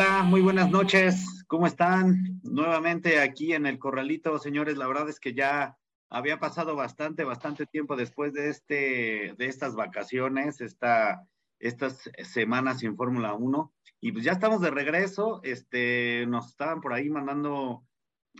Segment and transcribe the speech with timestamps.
[0.00, 1.42] Hola, muy buenas noches.
[1.48, 2.40] ¿Cómo están?
[2.44, 4.78] Nuevamente aquí en el Corralito, señores.
[4.78, 5.76] La verdad es que ya
[6.08, 11.26] había pasado bastante, bastante tiempo después de este, de estas vacaciones, esta,
[11.58, 13.74] estas semanas sin Fórmula 1.
[13.98, 15.40] Y pues ya estamos de regreso.
[15.42, 17.82] Este, nos estaban por ahí mandando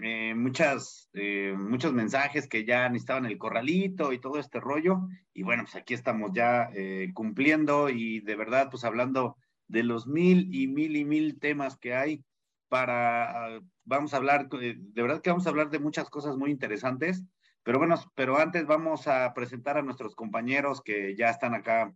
[0.00, 5.08] eh, muchas, eh, muchos mensajes que ya necesitaban el corralito y todo este rollo.
[5.34, 9.36] Y bueno, pues aquí estamos ya eh, cumpliendo y de verdad, pues hablando
[9.68, 12.24] de los mil y mil y mil temas que hay
[12.68, 17.22] para, vamos a hablar, de verdad que vamos a hablar de muchas cosas muy interesantes,
[17.62, 21.94] pero bueno, pero antes vamos a presentar a nuestros compañeros que ya están acá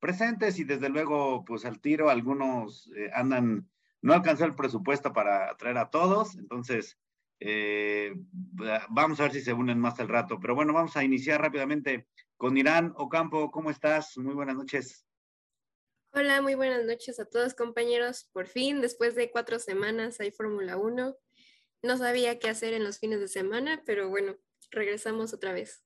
[0.00, 3.68] presentes y desde luego, pues al tiro, algunos eh, andan,
[4.00, 6.98] no alcanzó el presupuesto para traer a todos, entonces
[7.38, 8.14] eh,
[8.90, 12.08] vamos a ver si se unen más al rato, pero bueno, vamos a iniciar rápidamente
[12.36, 14.18] con Irán Ocampo, ¿cómo estás?
[14.18, 15.06] Muy buenas noches.
[16.14, 18.28] Hola, muy buenas noches a todos compañeros.
[18.34, 21.16] Por fin, después de cuatro semanas hay Fórmula 1.
[21.82, 24.36] No sabía qué hacer en los fines de semana, pero bueno,
[24.70, 25.82] regresamos otra vez.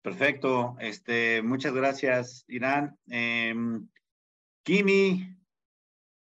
[0.00, 0.76] Perfecto.
[0.78, 2.96] Este, muchas gracias, Irán.
[3.08, 3.88] Em,
[4.62, 5.36] Kimi,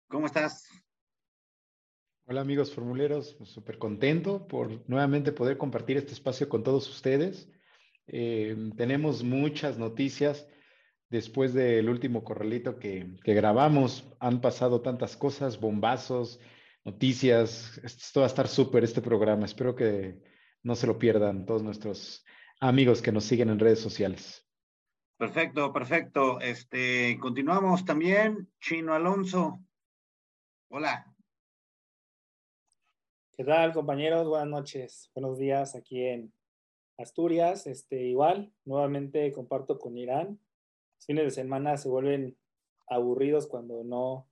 [0.06, 0.68] ¿cómo estás?
[2.26, 7.48] Hola amigos formuleros, súper contento por nuevamente poder compartir este espacio con todos ustedes.
[8.06, 10.46] Em, tenemos muchas noticias
[11.10, 14.04] después del último corralito que, grabamos.
[14.20, 16.40] Han pasado tantas cosas, bombazos,
[16.84, 17.78] noticias.
[17.82, 19.46] Esto va a estar súper este programa.
[19.46, 20.20] Espero que
[20.62, 22.24] no se lo pierdan todos nuestros
[22.60, 24.46] amigos que nos siguen en redes sociales.
[25.16, 26.40] Perfecto, perfecto.
[26.40, 28.50] Este, continuamos también.
[28.60, 29.60] Chino Alonso.
[30.68, 31.14] Hola.
[33.36, 34.26] ¿Qué tal, compañeros?
[34.28, 35.10] Buenas noches.
[35.14, 36.32] Buenos días aquí en
[36.98, 37.66] Asturias.
[37.66, 40.40] Este, igual, nuevamente comparto con Irán
[41.06, 42.36] fines de semana se vuelven
[42.86, 44.28] aburridos cuando no,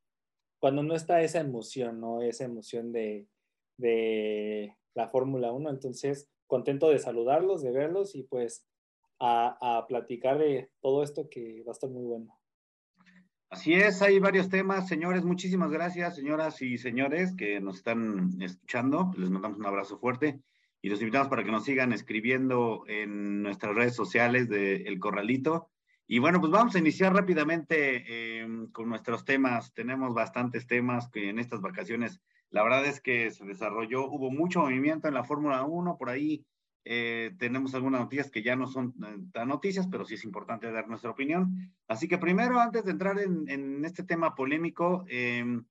[0.58, 2.22] cuando no está esa emoción, ¿no?
[2.22, 3.26] Esa emoción de,
[3.76, 5.70] de la Fórmula 1.
[5.70, 8.66] Entonces, contento de saludarlos, de verlos y pues
[9.18, 12.38] a, a, platicar de todo esto que va a estar muy bueno.
[13.50, 15.24] Así es, hay varios temas, señores.
[15.24, 19.12] Muchísimas gracias, señoras y señores que nos están escuchando.
[19.18, 20.40] Les mandamos un abrazo fuerte
[20.80, 25.71] y los invitamos para que nos sigan escribiendo en nuestras redes sociales de El Corralito
[26.06, 29.72] y bueno, pues vamos a iniciar rápidamente eh, con nuestros temas.
[29.72, 32.20] Tenemos bastantes temas que en estas vacaciones,
[32.50, 36.44] la verdad es que se desarrolló, hubo mucho movimiento en la Fórmula 1, por ahí
[36.84, 40.70] eh, tenemos algunas noticias que ya no son eh, tan noticias, pero sí es importante
[40.72, 41.72] dar nuestra opinión.
[41.86, 45.64] Así que primero, antes de entrar en, este tema polémico, em,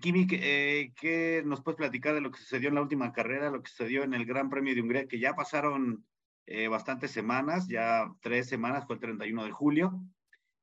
[0.00, 3.70] Kimi, ¿qué nos puedes platicar de lo que sucedió en la última carrera, lo que
[3.70, 6.04] sucedió en el Gran Premio de Hungría, que ya pasaron
[6.52, 10.00] eh, bastantes semanas, ya tres semanas, fue el 31 de julio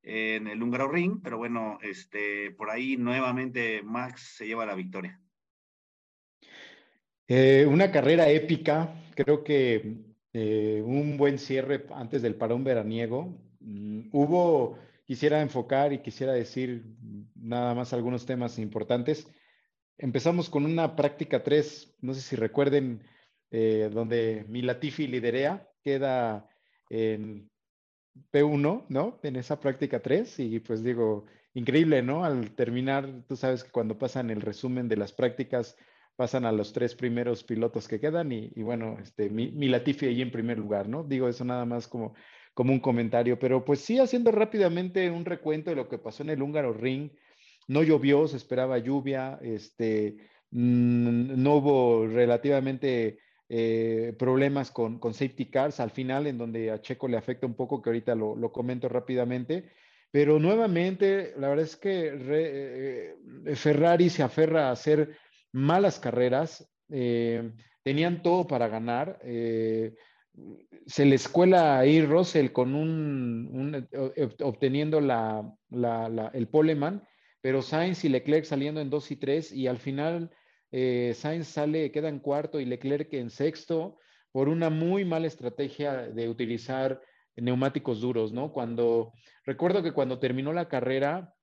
[0.04, 5.22] en el Húngaro Ring, pero bueno, este, por ahí nuevamente Max se lleva la victoria.
[7.26, 10.04] Eh, una carrera épica, creo que
[10.34, 13.38] eh, un buen cierre antes del parón veraniego.
[13.62, 16.84] Mm, hubo, quisiera enfocar y quisiera decir
[17.34, 19.26] nada más algunos temas importantes.
[19.98, 23.04] Empezamos con una práctica 3, no sé si recuerden,
[23.50, 26.50] donde Milatifi liderea queda
[26.90, 27.50] en
[28.34, 29.20] P1, ¿no?
[29.24, 32.26] En esa práctica 3 y pues digo, increíble, ¿no?
[32.26, 35.78] Al terminar, tú sabes que cuando pasan el resumen de las prácticas,
[36.18, 40.32] pasan a los tres primeros pilotos que quedan y, bueno, este, mi, Latifi ahí en
[40.32, 41.06] primer lugar, ¿no?
[41.06, 42.16] Digo eso nada más como,
[42.54, 46.32] como un comentario, pero pues sí, haciendo rápidamente un recuento de lo que pasó en
[46.32, 47.12] el húngaro ring,
[47.70, 50.18] no llovió, se esperaba lluvia, este,
[50.52, 53.20] no hubo relativamente
[53.50, 57.56] eh, problemas con, con, safety cars al final, en donde a Checo le afecta un
[57.56, 59.72] poco, que ahorita lo, lo comento rápidamente.
[60.12, 63.16] Pero nuevamente, la verdad es que eh,
[63.56, 65.18] Ferrari se aferra a hacer
[65.54, 66.70] malas carreras.
[66.90, 67.52] Eh,
[67.84, 69.20] tenían todo para ganar.
[69.22, 73.88] se les cuela ahí Russell con un,
[74.44, 75.50] obteniendo la,
[76.34, 77.08] el poleman,
[77.42, 80.32] pero Sainz y Leclerc saliendo en 2 y 3 y al final
[80.72, 83.98] eh, Sainz sale, queda en cuarto y Leclerc en sexto
[84.32, 87.02] por una muy mala estrategia de utilizar
[87.36, 88.52] neumáticos duros, ¿no?
[88.52, 89.14] Cuando,
[89.46, 91.34] recuerdo que cuando terminó la carrera,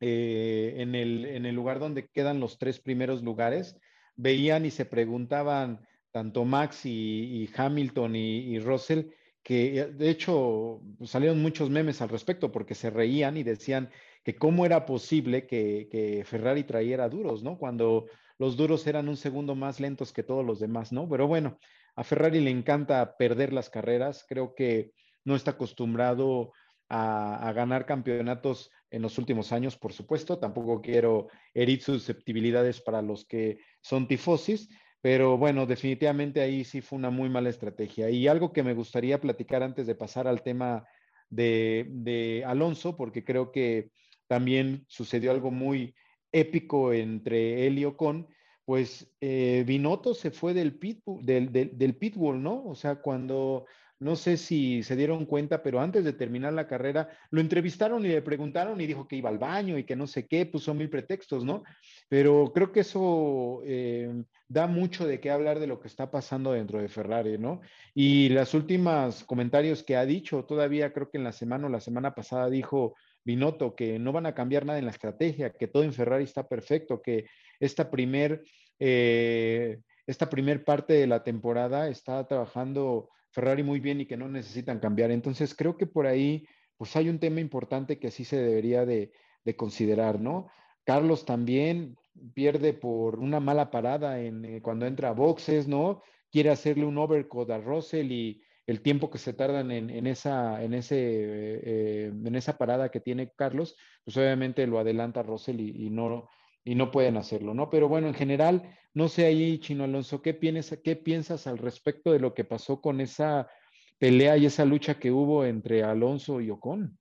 [0.00, 3.76] eh, en, el, lugar donde quedan los tres primeros lugares,
[4.16, 9.06] veían y se preguntaban tanto Max y, Hamilton y, Russell,
[9.42, 13.90] que de hecho salieron muchos memes al respecto porque se reían y decían
[14.24, 17.56] que cómo era posible que, que Ferrari trayera duros, ¿no?
[17.56, 18.06] Cuando
[18.38, 21.08] los duros eran un segundo más lentos que todos los demás, ¿no?
[21.08, 21.58] Pero bueno,
[21.96, 24.92] a Ferrari le encanta perder las carreras, creo que
[25.24, 26.52] no está acostumbrado
[26.88, 30.38] a, ganar campeonatos en los últimos años, por supuesto.
[30.38, 34.68] Tampoco quiero herir susceptibilidades para los que son tifosis,
[35.00, 38.10] pero bueno, definitivamente ahí sí fue una muy mala estrategia.
[38.10, 40.86] Y algo que me gustaría platicar antes de pasar al tema
[41.28, 43.90] de, Alonso, porque creo que
[44.26, 45.94] también sucedió algo muy
[46.32, 48.26] épico entre él y Ocon,
[48.64, 52.64] pues eh, Binotto se fue del, pit, del, del pitbull, ¿no?
[52.66, 53.64] O sea, cuando
[54.00, 58.08] no sé si se dieron cuenta, pero antes de terminar la carrera, lo entrevistaron y
[58.08, 60.88] le preguntaron y dijo que iba al baño y que no sé qué, puso mil
[60.88, 61.64] pretextos, ¿no?
[62.08, 66.52] Pero creo que eso eh, da mucho de qué hablar de lo que está pasando
[66.52, 67.60] dentro de Ferrari, ¿no?
[67.92, 71.80] Y las últimas comentarios que ha dicho, todavía creo que en la semana o la
[71.80, 72.94] semana pasada dijo
[73.28, 76.48] Binotto que no van a cambiar nada en la estrategia, que todo en Ferrari está
[76.48, 77.26] perfecto, que
[77.60, 78.42] esta primer...
[78.78, 84.26] Eh, esta primer parte de la temporada está trabajando Ferrari muy bien y que no
[84.26, 85.10] necesitan cambiar.
[85.10, 86.46] Entonces creo que por ahí
[86.78, 89.12] pues hay un tema importante que sí se debería de,
[89.56, 90.48] considerar, ¿no?
[90.84, 91.96] Carlos también
[92.34, 96.02] pierde por una mala parada en, eh, cuando entra a boxes, ¿no?
[96.30, 100.74] Quiere hacerle un overcut a Russell y el tiempo que se tardan en, esa, en,
[100.74, 103.74] ese, eh, en esa parada que tiene Carlos,
[104.04, 106.28] pues obviamente lo adelanta Russell y, no,
[106.64, 107.70] y no pueden hacerlo, ¿no?
[107.70, 112.12] Pero bueno, en general, no sé ahí, Chino Alonso, ¿qué piensas, ¿qué piensas al respecto
[112.12, 113.48] de lo que pasó con esa
[113.96, 116.98] pelea y esa lucha que hubo entre Alonso y Ocon?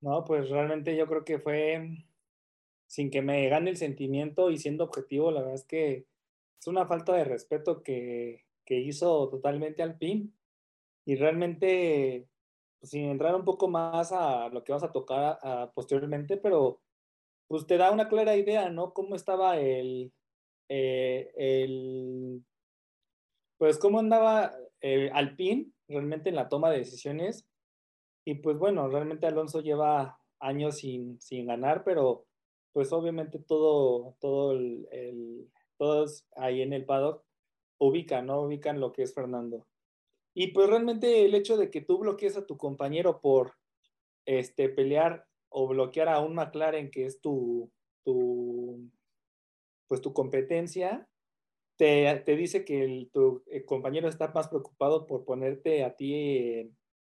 [0.00, 1.96] No, pues realmente yo creo que fue
[2.88, 6.06] sin que me gane el sentimiento y siendo objetivo, la verdad es que
[6.58, 10.36] es una falta de respeto que, que hizo totalmente al PIN.
[11.06, 12.28] Y realmente,
[12.78, 16.82] pues, sin entrar un poco más a lo que vamos a tocar posteriormente, pero
[17.48, 18.92] pues te da una clara idea, ¿no?
[18.92, 20.12] Cómo estaba el,
[20.68, 22.44] eh, el
[23.56, 27.48] pues cómo andaba el Alpine realmente en la toma de decisiones.
[28.26, 32.26] Y pues bueno, realmente Alonso lleva años sin, sin ganar, pero
[32.74, 37.24] pues obviamente todo, todo el, todos ahí en el paddock
[37.78, 38.42] ubican, ¿no?
[38.42, 39.66] Ubican lo que es Fernando.
[40.34, 43.54] Y pues realmente el hecho de que tú bloquees a tu compañero por
[44.24, 47.70] este, pelear o bloquear a un McLaren que es tu,
[48.04, 48.90] tu
[49.88, 51.08] pues tu competencia,
[51.76, 56.70] te, te dice que tu eh, compañero está más preocupado por ponerte a ti,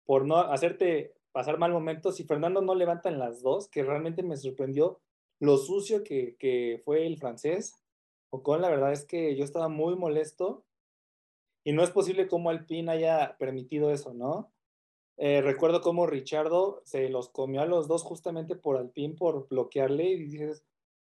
[0.04, 2.18] por no hacerte pasar mal momentos.
[2.18, 5.00] Y Fernando no levanta en las dos, que realmente me sorprendió
[5.38, 7.81] lo sucio que, que fue el francés.
[8.34, 10.64] Ocon, la verdad es que yo estaba muy molesto
[11.64, 14.50] y no es posible cómo Alpine haya permitido eso, ¿no?
[15.18, 20.04] Eh, recuerdo cómo Richardo se los comió a los dos justamente por Alpine, por bloquearle
[20.04, 20.64] y dices,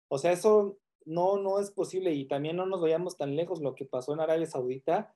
[0.08, 3.76] o sea, eso no, no es posible y también no nos vayamos tan lejos lo
[3.76, 5.14] que pasó en Arabia Saudita,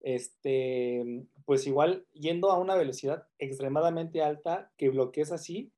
[0.00, 5.70] este, pues igual yendo a una velocidad extremadamente alta que bloquees así,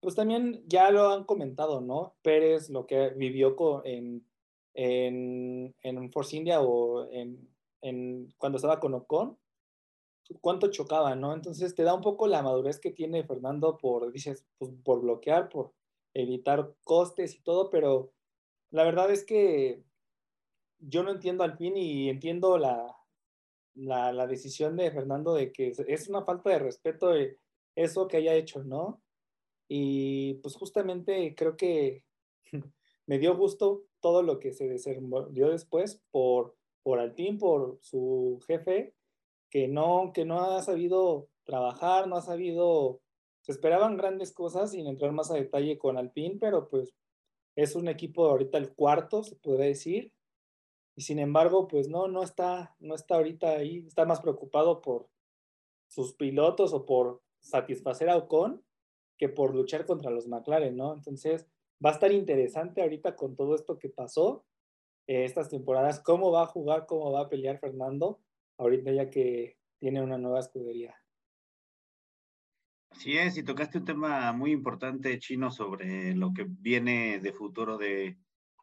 [0.00, 2.16] pues también ya lo han comentado, ¿no?
[2.20, 3.56] Pérez, lo que vivió
[3.86, 4.26] en,
[4.76, 7.48] en, en Force India o en,
[7.80, 9.38] en, cuando estaba con Ocon,
[10.42, 11.32] cuánto chocaba, ¿no?
[11.32, 15.48] Entonces te da un poco la madurez que tiene Fernando por, dices, pues, por bloquear,
[15.48, 15.72] por
[16.14, 18.12] evitar costes y todo, pero
[18.70, 19.82] la verdad es que
[20.78, 22.94] yo no entiendo al fin y entiendo la,
[23.74, 27.12] la, decisión de Fernando de que es una falta de respeto
[27.74, 29.02] eso que haya hecho, ¿no?
[29.68, 32.04] Y pues justamente creo que
[33.06, 38.94] me dio gusto todo lo que se desenvolvió después por, por Alpín, por su jefe,
[39.50, 43.00] que no, que no ha sabido trabajar, no ha sabido,
[43.40, 46.94] se esperaban grandes cosas sin entrar más a detalle con Alpín, pero pues
[47.56, 50.12] es un equipo ahorita el cuarto, se puede decir,
[50.94, 55.08] y sin embargo, pues no, no está, no está ahorita ahí, está más preocupado por
[55.88, 58.62] sus pilotos o por satisfacer a Ocon
[59.18, 60.94] que por luchar contra los McLaren, ¿no?
[60.94, 61.48] Entonces,
[61.84, 64.44] va a estar interesante ahorita con todo esto que pasó
[65.06, 68.20] eh, estas temporadas, cómo va a jugar, cómo va a pelear Fernando,
[68.58, 70.94] ahorita ya que tiene una nueva escudería.
[72.90, 77.76] Así es, y tocaste un tema muy importante, Chino, sobre lo que viene de futuro
[77.76, 78.16] de,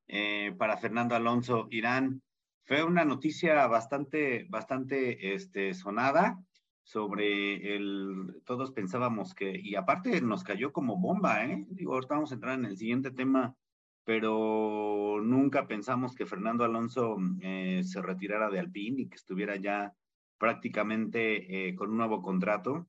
[0.08, 2.22] eh, para Fernando Alonso Irán.
[2.66, 6.44] Fue una noticia bastante, bastante este, sonada
[6.84, 11.66] sobre el, todos pensábamos que, y aparte nos cayó como bomba, ¿eh?
[11.70, 13.56] Digo, ahorita vamos a entrar en el siguiente tema,
[14.04, 19.94] pero nunca pensamos que Fernando Alonso eh, se retirara de Alpine y que estuviera ya
[20.38, 22.88] prácticamente eh, con un nuevo contrato.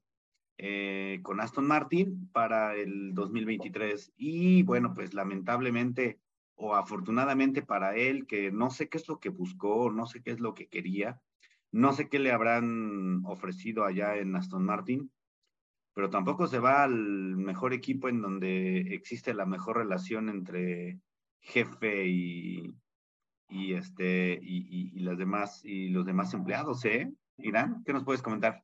[0.56, 4.12] Eh, con Aston Martin para el 2023.
[4.16, 6.20] Y bueno, pues lamentablemente
[6.56, 10.30] o afortunadamente para él, que no sé qué es lo que buscó, no sé qué
[10.30, 11.20] es lo que quería,
[11.74, 15.10] no sé qué le habrán ofrecido allá en Aston Martin,
[15.92, 16.94] pero tampoco se va al
[17.36, 21.00] mejor equipo en donde existe la mejor relación entre
[21.40, 22.74] jefe y,
[23.50, 27.12] este y, y, las demás y los demás empleados, ¿eh?
[27.38, 28.62] Irán, ¿qué nos puedes comentar?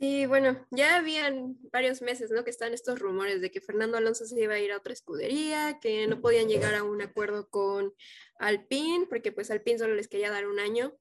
[0.00, 2.42] Sí, bueno, ya habían varios meses, ¿no?
[2.42, 5.78] Que están estos rumores de que Fernando Alonso se iba a ir a otra escudería,
[5.78, 7.92] que no podían llegar a un acuerdo con
[8.38, 10.96] Alpine, porque pues Alpine solo les quería dar un año.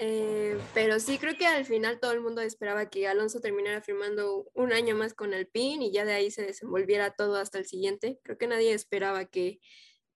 [0.00, 4.48] Eh, pero sí creo que al final todo el mundo esperaba que Alonso terminara firmando
[4.54, 8.20] un año más con Alpine y ya de ahí se desenvolviera todo hasta el siguiente.
[8.22, 9.58] Creo que nadie esperaba que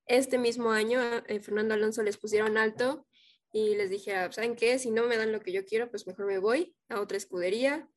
[0.07, 3.09] este mismo año eh, Fernando Alonso les pusiera un alto
[3.51, 4.79] y les dije, ¿saben qué?
[4.79, 7.89] Si no me dan lo que yo quiero, pues mejor me voy a otra escudería.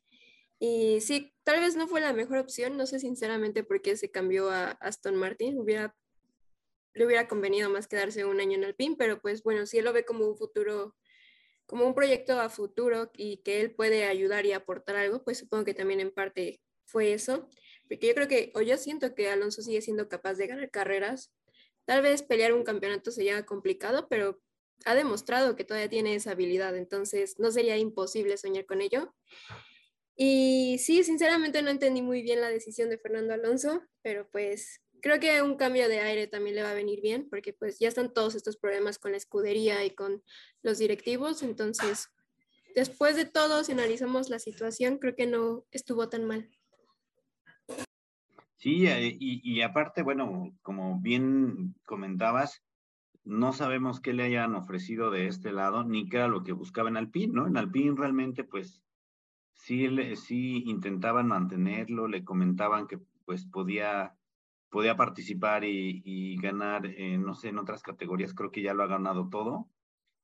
[0.57, 4.09] Y sí, tal vez no fue la mejor opción, no sé sinceramente por qué se
[4.09, 5.95] cambió a Aston Martin, hubiera,
[6.93, 9.93] le hubiera convenido más quedarse un año en Alpine, pero pues bueno, si él lo
[9.93, 10.95] ve como un futuro
[11.65, 15.65] como un proyecto a futuro y que él puede ayudar y aportar algo, pues supongo
[15.65, 17.49] que también en parte fue eso,
[17.87, 21.33] porque yo creo que, o yo siento que Alonso sigue siendo capaz de ganar carreras,
[21.85, 24.41] tal vez pelear un campeonato sería complicado, pero
[24.85, 29.15] ha demostrado que todavía tiene esa habilidad, entonces no sería imposible soñar con ello.
[30.15, 35.19] Y sí, sinceramente no entendí muy bien la decisión de Fernando Alonso, pero pues creo
[35.19, 38.13] que un cambio de aire también le va a venir bien, porque pues ya están
[38.13, 40.23] todos estos problemas con la escudería y con
[40.61, 42.09] los directivos, entonces
[42.75, 46.49] después de todo, si analizamos la situación, creo que no estuvo tan mal.
[48.57, 52.63] Sí, eh, y, y aparte, bueno, como bien comentabas,
[53.25, 56.89] no sabemos qué le hayan ofrecido de este lado, ni qué era lo que buscaba
[56.89, 57.47] en Alpine, ¿no?
[57.47, 58.83] En Alpine realmente, pues,
[59.53, 64.15] sí, sí intentaban mantenerlo, le comentaban que, pues, podía
[64.69, 69.29] podía participar y, ganar, no sé, en otras categorías, creo que ya lo ha ganado
[69.29, 69.69] todo.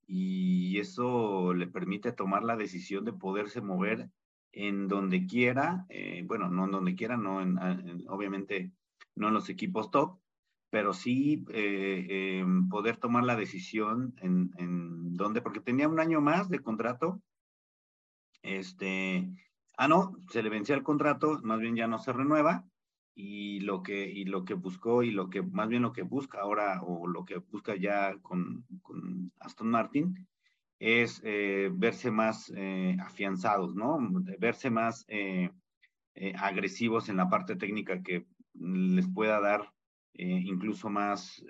[0.07, 4.09] Y eso le permite tomar la decisión de poderse mover
[4.51, 7.57] en donde quiera, eh, bueno, no en donde quiera, no en,
[8.09, 8.71] obviamente
[9.15, 10.19] no en los equipos top,
[10.69, 16.49] pero sí eh, em, poder tomar la decisión en, donde, porque tenía un año más
[16.49, 17.21] de contrato,
[18.41, 19.29] este,
[19.77, 22.65] ah, no, se le vencía el contrato, más bien ya no se renueva,
[23.13, 26.39] y lo que y lo que buscó y lo que más bien lo que busca
[26.41, 30.27] ahora o lo que busca ya con, con Aston Martin
[30.81, 33.99] es eh, verse más eh, afianzados, ¿no?
[34.39, 35.51] Verse más eh,
[36.35, 38.25] agresivos en la parte técnica que
[38.55, 39.71] les pueda dar
[40.13, 41.41] incluso más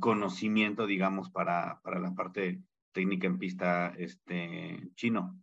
[0.00, 2.60] conocimiento, digamos, para, para la parte
[2.92, 5.40] técnica en pista este, chino.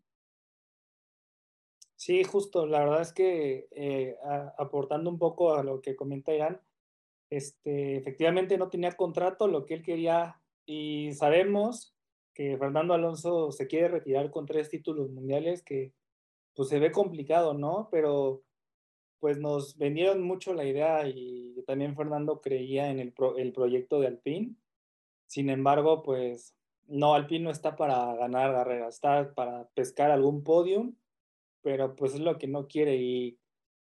[2.02, 4.18] Sí, justo, la verdad es que eh,
[4.58, 6.60] aportando un poco a lo que comenta Irán,
[7.30, 11.96] este, efectivamente no tenía contrato, lo que él quería, y sabemos
[12.34, 15.94] que Fernando Alonso se quiere retirar con tres títulos mundiales, que
[16.56, 17.88] pues se ve complicado, ¿no?
[17.92, 18.42] Pero
[19.20, 24.08] pues nos vendieron mucho la idea y también Fernando creía en el, el proyecto de
[24.08, 24.56] Alpine.
[25.28, 26.56] Sin embargo, pues
[26.88, 30.96] no, Alpine no está para ganar carreras, está para pescar algún podium
[31.62, 33.40] pero pues es lo que no quiere y,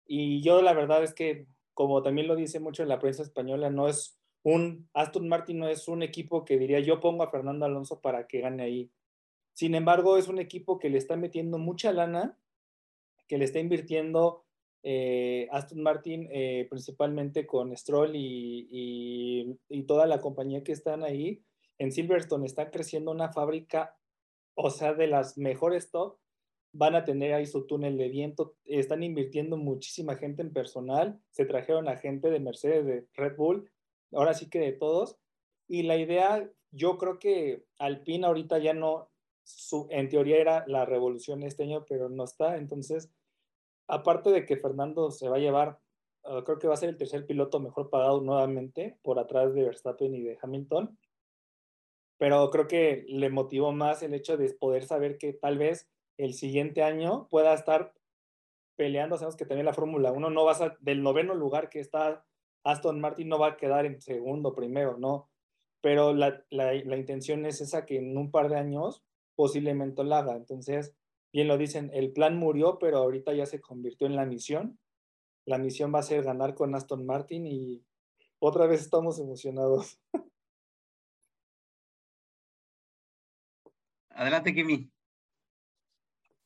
[0.07, 3.69] y yo la verdad es que, como también lo dice mucho en la prensa española,
[3.69, 7.65] no es un, Aston Martin no es un equipo que diría yo pongo a Fernando
[7.65, 8.91] Alonso para que gane ahí.
[9.53, 12.37] Sin embargo, es un equipo que le está metiendo mucha lana,
[13.27, 14.45] que le está invirtiendo
[14.83, 21.03] eh, Aston Martin eh, principalmente con Stroll y, y, y, toda la compañía que están
[21.03, 21.43] ahí.
[21.79, 23.97] En Silverstone está creciendo una fábrica,
[24.53, 26.19] o sea, de las mejores top,
[26.77, 31.45] van a tener ahí su túnel de viento, están invirtiendo muchísima gente en personal, se
[31.45, 33.71] trajeron a gente de Mercedes, de Red Bull,
[34.11, 35.17] ahora sí que de todos.
[35.69, 39.09] Y la idea, yo creo que Alpine ahorita ya no,
[39.43, 42.57] su, en teoría era la revolución este año, pero no está.
[42.57, 43.09] Entonces,
[43.87, 45.79] aparte de que Fernando se va a llevar,
[46.25, 49.63] uh, creo que va a ser el tercer piloto mejor pagado nuevamente por atrás de
[49.63, 50.99] Verstappen y de Hamilton.
[52.17, 56.33] Pero creo que le motivó más el hecho de poder saber que tal vez el
[56.33, 57.93] siguiente año pueda estar
[58.75, 59.17] peleando.
[59.17, 62.25] Sabemos que también la Fórmula 1 no va a del noveno lugar que está
[62.65, 65.29] Aston Martin no va a quedar en segundo, primero, no.
[65.81, 69.03] Pero la, la, la intención es esa que en un par de años
[69.35, 70.35] posiblemente lo haga.
[70.35, 70.95] Entonces,
[71.31, 74.79] bien lo dicen, el plan murió, pero ahorita ya se convirtió en la misión.
[75.45, 77.85] La misión va a ser ganar con Aston Martin y
[78.39, 79.99] otra vez estamos emocionados.
[84.09, 84.94] Adelante, Kimi.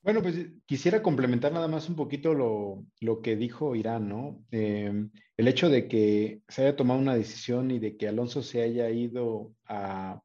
[0.01, 4.45] Bueno, pues quisiera complementar nada más un poquito lo, lo que dijo Irán, ¿no?
[4.49, 8.61] Em, el hecho de que se haya tomado una decisión y de que Alonso se
[8.61, 10.21] haya ido a,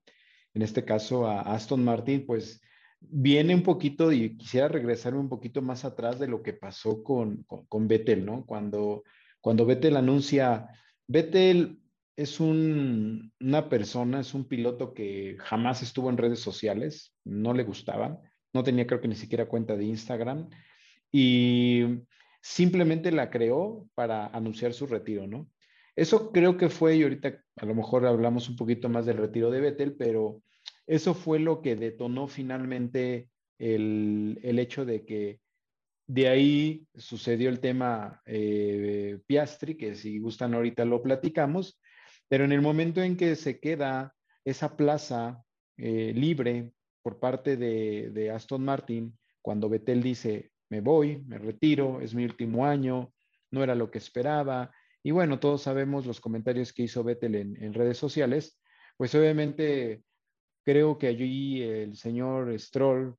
[0.55, 2.61] en este caso, a Aston Martin, pues
[3.01, 7.43] viene un poquito, y quisiera regresarme un poquito más atrás de lo que pasó con,
[7.45, 8.47] con, con Vettel, ¿no?
[8.47, 9.03] Cuando,
[9.41, 10.69] cuando Vettel anuncia,
[11.09, 11.81] Vettel
[12.17, 17.65] es un, una persona, es un piloto que jamás estuvo en redes sociales, no le
[17.65, 18.21] gustaban,
[18.55, 20.49] no tenía creo que ni siquiera cuenta de Instagram
[21.13, 22.03] y
[22.41, 25.51] simplemente la creó para anunciar su retiro, ¿no?
[25.97, 29.51] Eso creo que fue, y ahorita a lo mejor hablamos un poquito más del retiro
[29.51, 30.43] de Vettel, pero
[30.87, 35.41] eso fue lo que detonó finalmente el, el hecho de que
[36.07, 41.81] de ahí sucedió el tema eh, Piastri, que si gustan ahorita lo platicamos,
[42.29, 45.43] pero en el momento en que se queda esa plaza
[45.77, 46.73] eh, libre
[47.05, 52.65] por parte de, Aston Martin, cuando Vettel dice, me voy, me retiro, es mi último
[52.65, 53.13] año,
[53.51, 57.63] no era lo que esperaba, y bueno, todos sabemos los comentarios que hizo Vettel en,
[57.63, 58.59] en redes sociales,
[58.97, 60.03] pues obviamente
[60.65, 63.15] creo que allí el señor Stroll,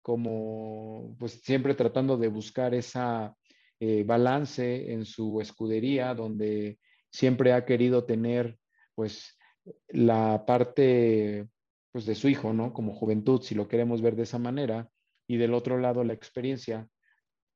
[0.00, 3.36] como pues siempre tratando de buscar esa
[3.78, 6.78] eh, balance en su escudería, donde
[7.10, 8.58] siempre ha querido tener
[8.94, 9.36] pues
[9.88, 11.50] la parte
[11.96, 12.74] pues de su hijo, ¿no?
[12.74, 14.90] Como juventud, si lo queremos ver de esa manera,
[15.26, 16.86] y del otro lado la experiencia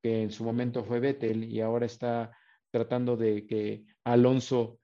[0.02, 2.34] que en su momento fue Vettel y ahora está
[2.70, 4.80] tratando de que Alonso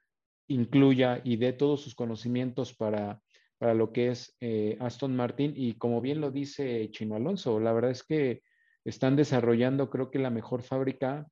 [0.46, 3.22] incluya y dé todos sus conocimientos para,
[3.56, 7.72] para lo que es eh, Aston Martin y como bien lo dice Chino Alonso, la
[7.72, 8.42] verdad es que
[8.84, 11.26] están desarrollando creo que la mejor fábrica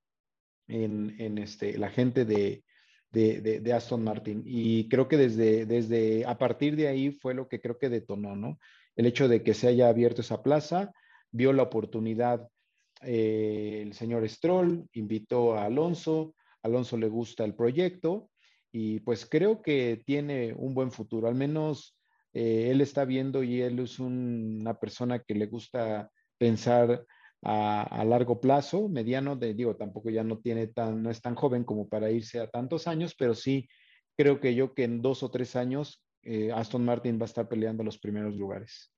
[0.67, 2.65] en, en este, la gente de,
[3.15, 4.43] de, Aston Martin.
[4.45, 8.37] Y creo que desde, desde, a partir de ahí fue lo que creo que detonó,
[8.37, 8.59] ¿no?
[8.97, 10.93] El hecho de que se haya abierto esa plaza,
[11.31, 12.49] vio la oportunidad
[13.03, 18.31] eh, el señor Stroll, invitó a Alonso, Alonso le gusta el proyecto
[18.73, 21.97] y pues creo que tiene un buen futuro, al menos
[22.33, 27.05] eh, él está viendo y él es una persona que le gusta pensar
[27.45, 31.65] a, largo plazo, mediano, de, digo, tampoco ya no tiene tan, no es tan joven
[31.65, 33.69] como para irse a tantos años, pero sí
[34.17, 37.47] creo que yo que en dos o tres años eh, Aston Martin va a estar
[37.49, 38.91] peleando los primeros lugares.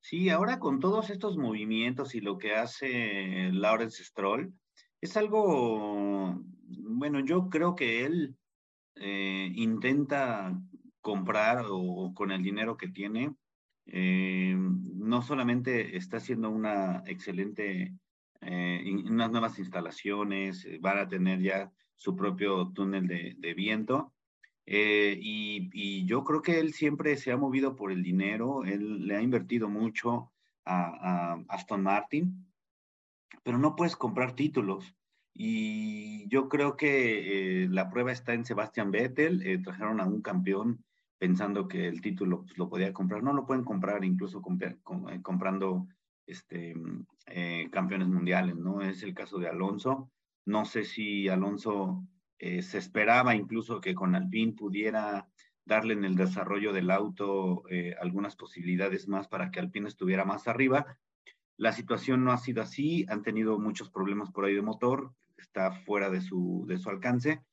[0.00, 4.52] Sí, ahora con todos estos movimientos y lo que hace Lawrence Stroll,
[5.00, 8.36] es algo, bueno, yo creo que él
[8.96, 10.60] eh, intenta
[11.00, 13.34] comprar o, con el dinero que tiene,
[13.86, 17.94] eh, no solamente está haciendo una excelente,
[18.40, 24.12] eh, unas nuevas instalaciones, eh, van a tener ya su propio túnel de, viento.
[24.64, 29.16] Y, y, yo creo que él siempre se ha movido por el dinero, él le
[29.16, 30.32] ha invertido mucho
[30.64, 32.46] a, a Aston Martin,
[33.42, 34.94] pero no puedes comprar títulos.
[35.34, 40.84] Y yo creo que la prueba está en Sebastian Vettel, trajeron a un campeón
[41.22, 43.22] pensando que el título pues, lo podía comprar.
[43.22, 45.86] No lo pueden comprar incluso eh, comprando
[46.26, 46.74] este,
[47.28, 48.80] eh, campeones mundiales, ¿no?
[48.80, 50.10] Es el caso de Alonso.
[50.46, 52.02] No sé si Alonso
[52.40, 55.28] eh, se esperaba incluso que con Alpine pudiera
[55.64, 57.62] darle en el desarrollo del auto
[58.00, 60.98] algunas posibilidades más para que Alpine estuviera más arriba.
[61.56, 65.70] La situación no ha sido así, han tenido muchos problemas por ahí de motor, está
[65.70, 67.44] fuera de su alcance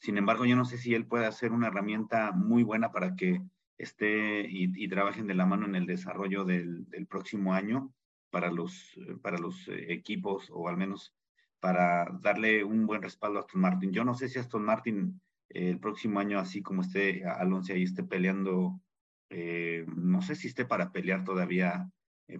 [0.00, 3.42] sin embargo, yo no sé si él puede hacer una herramienta muy buena para que
[3.78, 7.92] esté y, trabajen de la mano en el desarrollo del, próximo año
[8.30, 11.14] para los, para los eh, equipos o al menos
[11.60, 13.92] para darle un buen respaldo a Aston Martin.
[13.92, 17.82] Yo no sé si Aston Martin eh, el próximo año, así como esté Alonso ahí,
[17.82, 18.80] esté peleando,
[19.30, 21.90] eh, no sé si esté para pelear todavía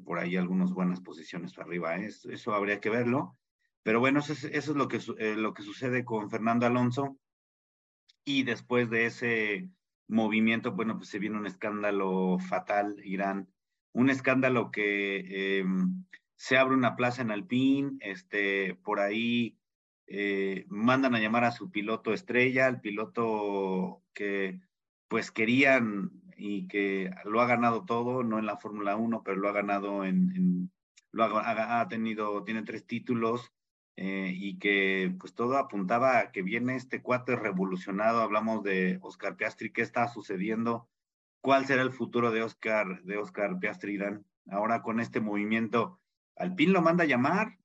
[0.04, 1.96] por ahí algunas buenas posiciones arriba.
[1.96, 3.36] Eso habría que verlo.
[3.82, 5.00] Pero bueno, eso es, eso es lo, que,
[5.36, 7.18] lo que sucede con Fernando Alonso
[8.28, 9.70] y después de ese
[10.06, 13.48] movimiento, bueno, pues se viene un escándalo fatal, Irán,
[13.92, 16.04] un escándalo que em,
[16.36, 19.56] se abre una plaza en Alpín, este, por ahí
[20.06, 24.60] eh, mandan a llamar a su piloto estrella, el piloto que
[25.08, 29.48] pues querían y que lo ha ganado todo, no en la Fórmula 1, pero lo
[29.48, 30.70] ha ganado en,
[31.12, 33.54] lo ha, ha, tenido, tiene tres títulos,
[34.00, 39.34] eh, y que pues todo apuntaba a que viene este cuate revolucionado, hablamos de Oscar
[39.34, 40.88] Piastri, ¿qué está sucediendo?
[41.40, 44.24] ¿Cuál será el futuro de Oscar, de Oscar Piastri Dan?
[44.48, 45.98] Ahora con este movimiento,
[46.37, 47.58] Alpín lo manda a llamar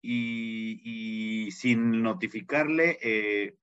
[0.00, 3.56] y, sin notificarle eh,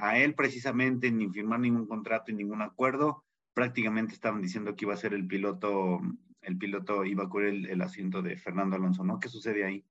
[0.00, 4.94] a él precisamente ni firmar ningún contrato y ningún acuerdo, prácticamente estaban diciendo que iba
[4.94, 6.00] a ser el piloto,
[6.40, 9.20] el piloto iba a cubrir el, el asiento de Fernando Alonso, ¿no?
[9.20, 9.84] ¿Qué sucede ahí?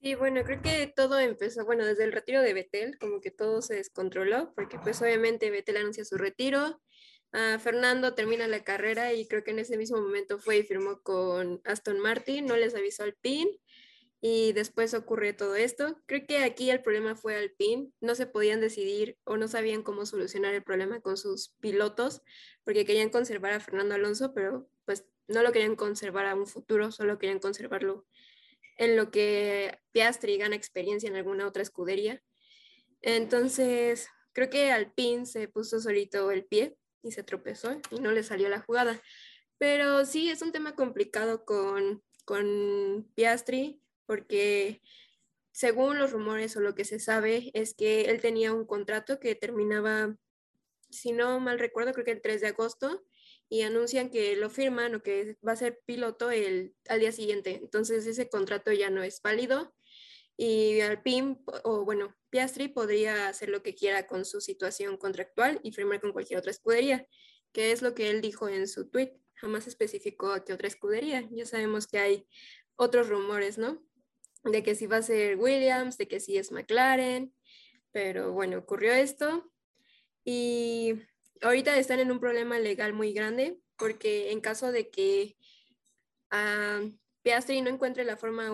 [0.00, 3.62] Sí, bueno, creo que todo empezó, bueno, desde el retiro de Betel, como que todo
[3.62, 6.80] se descontroló, porque pues obviamente Betel anuncia su retiro,
[7.32, 11.02] Ah, Fernando termina la carrera y creo que en ese mismo momento fue y firmó
[11.02, 13.48] con Aston Martin, no les avisó al PIN
[14.20, 16.00] y después ocurre todo esto.
[16.06, 19.82] Creo que aquí el problema fue al PIN, no se podían decidir o no sabían
[19.82, 22.22] cómo solucionar el problema con sus pilotos
[22.64, 26.90] porque querían conservar a Fernando Alonso, pero pues no lo querían conservar a un futuro,
[26.92, 28.06] solo querían conservarlo
[28.78, 32.22] en lo que Piastri gana experiencia en alguna otra escudería.
[33.02, 38.12] Entonces, creo que al PIN se puso solito el pie y se tropezó y no
[38.12, 39.02] le salió la jugada.
[39.58, 44.80] Pero sí, es un tema complicado con, con Piastri porque
[45.50, 49.34] según los rumores o lo que se sabe es que él tenía un contrato que
[49.34, 50.16] terminaba,
[50.88, 53.04] si no mal recuerdo, creo que el 3 de agosto
[53.48, 57.60] y anuncian que lo firman o que va a ser piloto el, al día siguiente.
[57.62, 59.74] Entonces ese contrato ya no es válido
[60.40, 65.72] y Alpine, o bueno, Piastri podría hacer lo que quiera con su situación contractual y
[65.72, 67.08] firmar con cualquier otra escudería,
[67.52, 69.18] que es lo que él dijo en su tweet.
[69.34, 71.28] Jamás especificó a qué otra escudería.
[71.32, 72.28] Ya sabemos que hay
[72.76, 73.84] otros rumores, ¿no?
[74.44, 77.34] De que si va a ser Williams, de que si es McLaren,
[77.90, 79.50] pero bueno, ocurrió esto
[80.24, 80.94] y
[81.42, 85.36] ahorita están en un problema legal muy grande porque en caso de que
[86.32, 86.90] uh,
[87.22, 88.50] Piastri no encuentre la forma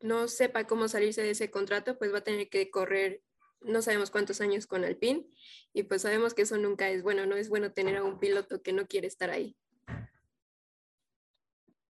[0.00, 3.22] no sepa cómo salirse de ese contrato, pues va a tener que correr
[3.62, 5.26] no sabemos cuántos años con Alpine
[5.72, 8.62] y pues sabemos que eso nunca es bueno, no es bueno tener a un piloto
[8.62, 9.56] que no quiere estar ahí.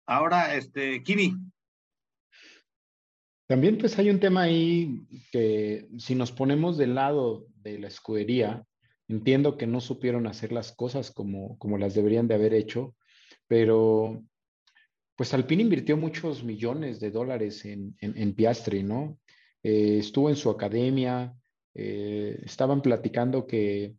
[0.07, 1.35] Ahora, este, Kimi.
[3.47, 8.65] También pues hay un tema ahí que si nos ponemos del lado de la escudería,
[9.11, 12.95] entiendo que no supieron hacer las cosas como, como las deberían de haber hecho,
[13.47, 14.23] pero
[15.15, 19.19] pues Alpine invirtió muchos millones de dólares en, Piastri, ¿no?
[19.61, 21.35] Eh, estuvo en su academia,
[21.75, 23.95] eh, estaban platicando que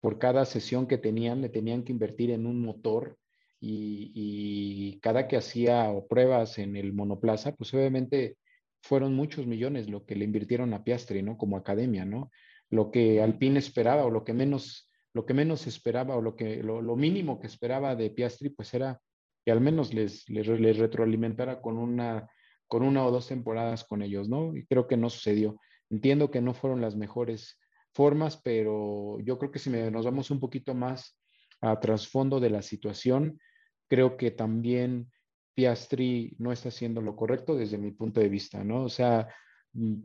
[0.00, 3.16] por cada sesión que tenían le tenían que invertir en un motor
[3.60, 8.36] y, cada que hacía pruebas en el monoplaza, pues obviamente
[8.82, 11.36] fueron muchos millones lo que le invirtieron a Piastri, ¿no?
[11.38, 12.30] Como academia, ¿no?
[12.70, 16.62] Lo que Alpine esperaba o lo que menos, lo que menos esperaba o lo, que,
[16.62, 19.00] lo mínimo que esperaba de Piastri, pues era
[19.48, 22.28] que al menos les, les, retroalimentara con una,
[22.66, 24.54] con una o dos temporadas con ellos, ¿no?
[24.54, 25.58] Y creo que no sucedió.
[25.88, 27.58] Entiendo que no fueron las mejores
[27.94, 31.18] formas, pero yo creo que si nos vamos un poquito más
[31.62, 33.40] a trasfondo de la situación,
[33.88, 35.10] creo que también
[35.54, 38.84] Piastri no está haciendo lo correcto desde mi punto de vista, ¿no?
[38.84, 39.28] O sea,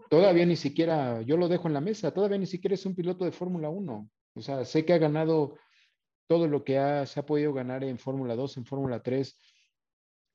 [0.09, 3.25] todavía ni siquiera, yo lo dejo en la mesa, todavía ni siquiera es un piloto
[3.25, 4.09] de Fórmula 1.
[4.35, 5.55] O sea, sé que ha ganado
[6.27, 6.73] todo lo que
[7.05, 9.37] se ha podido ganar en Fórmula 2, en Fórmula 3,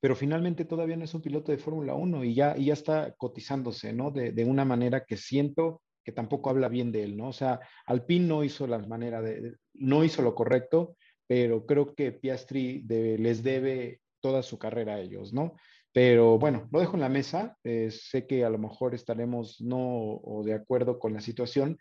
[0.00, 3.92] pero finalmente todavía no es un piloto de Fórmula 1 y ya, ya está cotizándose,
[3.92, 4.10] ¿no?
[4.10, 7.28] De, una manera que siento que tampoco habla bien de él, ¿no?
[7.28, 10.96] O sea, Alpine no hizo la manera de, no hizo lo correcto,
[11.26, 15.54] pero creo que Piastri les debe toda su carrera a ellos, ¿no?
[15.92, 17.56] Pero bueno, lo dejo en la mesa.
[17.64, 21.78] Eh, sé que a lo mejor estaremos no o de acuerdo con la situación,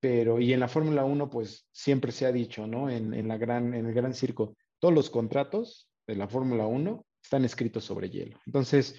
[0.00, 2.88] pero y en la Fórmula 1 pues siempre se ha dicho, ¿no?
[2.88, 7.44] En, la gran, en el gran circo, todos los contratos de la Fórmula 1 están
[7.44, 8.40] escritos sobre hielo.
[8.46, 8.96] Entonces,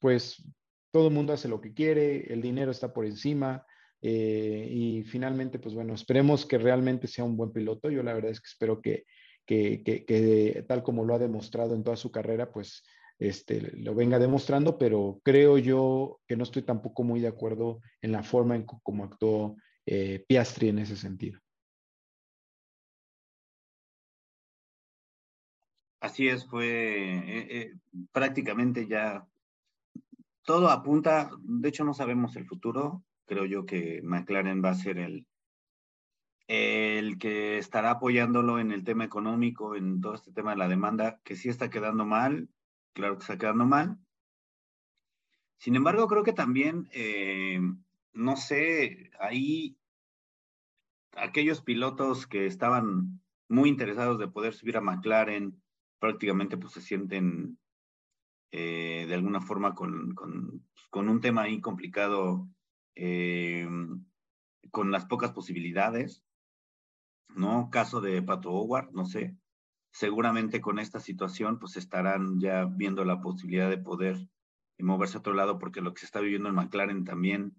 [0.00, 0.42] pues
[0.90, 3.64] todo el mundo hace lo que quiere, el dinero está por encima
[4.02, 7.90] eh, y finalmente, pues bueno, esperemos que realmente sea un buen piloto.
[7.90, 9.04] Yo la verdad es que espero que,
[9.46, 12.82] que, que, tal como lo ha demostrado en toda su carrera, pues
[13.20, 18.12] este, lo venga demostrando, pero creo yo que no estoy tampoco muy de acuerdo en
[18.12, 21.38] la forma en cómo actuó eh, Piastri en ese sentido.
[26.00, 27.74] Así es, fue eh, eh,
[28.10, 29.28] prácticamente ya
[30.42, 34.96] todo apunta, de hecho no sabemos el futuro, creo yo que McLaren va a ser
[34.96, 35.26] el,
[36.48, 41.20] el que estará apoyándolo en el tema económico, en todo este tema de la demanda,
[41.22, 42.48] que sí está quedando mal,
[42.92, 43.98] claro que está quedando mal.
[45.58, 46.88] Sin embargo, creo que también,
[48.12, 49.76] no sé, ahí
[51.16, 55.60] aquellos pilotos que estaban muy interesados de poder subir a McLaren,
[55.98, 57.58] prácticamente pues se sienten
[58.52, 62.48] eh, de alguna forma con, con, con, un tema ahí complicado,
[62.94, 63.68] eh,
[64.70, 66.24] con las pocas posibilidades,
[67.28, 67.70] ¿no?
[67.70, 69.36] Caso de Pato Howard, no sé.
[69.92, 74.16] Seguramente con esta situación pues estarán ya viendo la posibilidad de poder
[74.78, 77.54] moverse a otro lado porque lo que se está viviendo en McLaren también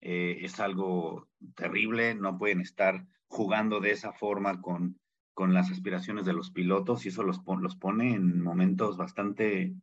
[0.00, 4.98] eh, es algo terrible, no pueden estar jugando de esa forma con,
[5.34, 9.74] con las aspiraciones de los pilotos y eso los, los pone en momentos bastante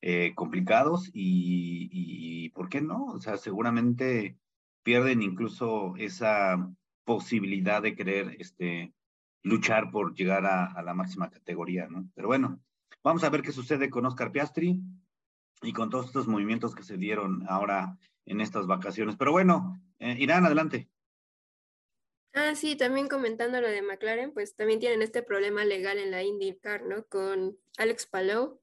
[0.00, 3.06] eh, complicados y, y, ¿por qué no?
[3.06, 4.38] O sea, seguramente
[4.84, 6.72] pierden incluso esa
[7.04, 8.94] posibilidad de querer este,
[9.42, 12.08] luchar por llegar a, la máxima categoría, ¿no?
[12.14, 12.60] Pero bueno,
[13.02, 14.80] vamos a ver qué sucede con Oscar Piastri
[15.62, 17.96] y con todos estos movimientos que se dieron ahora
[18.26, 19.16] en estas vacaciones.
[19.16, 20.88] Pero bueno, eh, Irán, adelante.
[22.34, 26.22] Ah, sí, también comentando lo de McLaren, pues también tienen este problema legal en la
[26.22, 27.04] IndyCar, ¿no?
[27.06, 28.60] Con Alex Palou,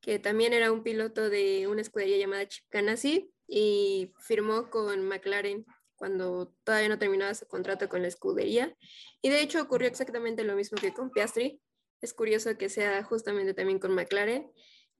[0.00, 5.66] que también era un piloto de una escudería llamada Chip Ganassi y firmó con McLaren
[5.98, 8.74] cuando todavía no terminaba su contrato con la escudería.
[9.20, 11.60] Y de hecho ocurrió exactamente lo mismo que con Piastri.
[12.00, 14.50] Es curioso que sea justamente también con McLaren,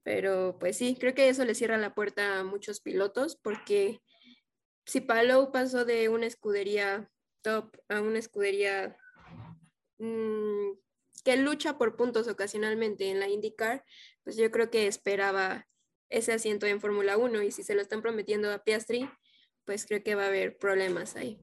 [0.03, 4.01] pero pues sí, creo que eso le cierra la puerta a muchos pilotos porque
[4.85, 7.09] si Palou pasó de una escudería
[7.41, 8.97] top a una escudería
[9.97, 10.71] mm,
[11.23, 13.85] que lucha por puntos ocasionalmente en la IndyCar,
[14.23, 15.67] pues yo creo que esperaba
[16.09, 19.09] ese asiento en Fórmula 1 y si se lo están prometiendo a Piastri,
[19.69, 21.39] pues creo que va a haber problemas ahí.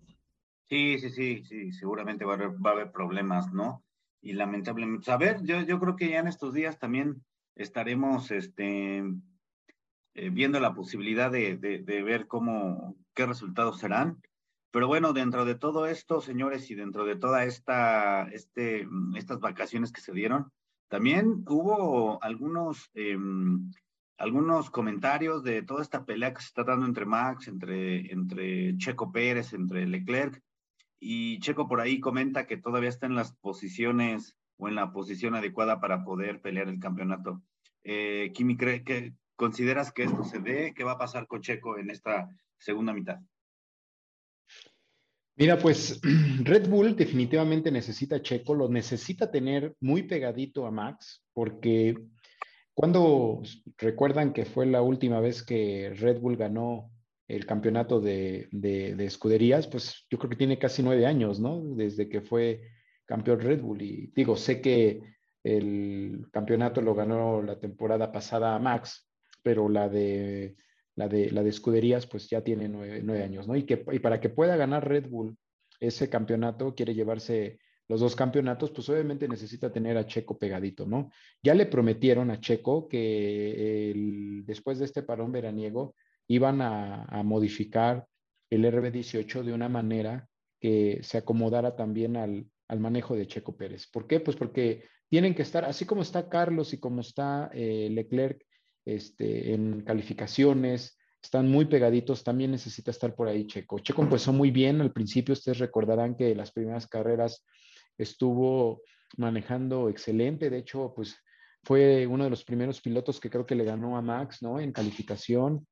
[0.68, 3.84] Sí, sí, sí, sí, seguramente va a haber, problemas, ¿no?
[4.20, 9.04] Y lamentablemente, a ver, yo, yo creo que ya en estos días también estaremos este,
[10.14, 14.20] eh, viendo la posibilidad de, de, ver cómo, qué resultados serán.
[14.72, 19.92] Pero bueno, dentro de todo esto, señores, y dentro de toda esta, este, estas vacaciones
[19.92, 20.50] que se dieron,
[20.88, 23.16] también hubo algunos, eh,
[24.18, 29.12] algunos comentarios de toda esta pelea que se está dando entre Max, entre, entre Checo
[29.12, 30.42] Pérez, entre Leclerc.
[30.98, 35.34] Y Checo por ahí comenta que todavía está en las posiciones o en la posición
[35.34, 37.42] adecuada para poder pelear el campeonato.
[37.84, 40.72] Eh, Kimi, ¿cree que consideras que esto se dé?
[40.74, 43.20] ¿Qué va a pasar con Checo en esta segunda mitad?
[45.38, 46.00] Mira, pues
[46.42, 51.94] Red Bull definitivamente necesita Checo, lo necesita tener muy pegadito a Max, porque
[52.76, 53.40] cuando
[53.78, 56.90] recuerdan que fue la última vez que Red Bull ganó
[57.26, 58.50] el campeonato de,
[58.98, 61.62] escuderías, pues yo creo que tiene casi nueve años, ¿no?
[61.74, 62.60] Desde que fue
[63.06, 63.80] campeón Red Bull.
[63.80, 65.00] Y digo, sé que
[65.42, 69.08] el campeonato lo ganó la temporada pasada Max,
[69.42, 70.54] pero la de,
[70.96, 73.56] la de, la de escuderías pues ya tiene nueve, años, ¿no?
[73.56, 75.34] Y, que, y para que pueda ganar Red Bull
[75.80, 81.10] ese campeonato, quiere llevarse los dos campeonatos, pues obviamente necesita tener a Checo pegadito, ¿no?
[81.42, 83.92] Ya le prometieron a Checo que
[84.44, 85.94] después de este parón veraniego
[86.28, 88.06] iban a, modificar
[88.50, 90.28] el RB18 de una manera
[90.60, 92.46] que se acomodara también al,
[92.80, 93.86] manejo de Checo Pérez.
[93.86, 94.18] ¿Por qué?
[94.18, 98.44] Pues porque tienen que estar, así como está Carlos y como está eh, Leclerc
[98.84, 103.78] este, en calificaciones, están muy pegaditos, también necesita estar por ahí Checo.
[103.78, 107.44] Checo empezó muy bien al principio, ustedes recordarán que las primeras carreras
[107.98, 108.82] estuvo
[109.16, 110.50] manejando excelente.
[110.50, 111.16] De hecho, pues
[111.62, 114.60] fue uno de los primeros pilotos que creo que le ganó a Max, ¿no?
[114.60, 115.66] En calificación.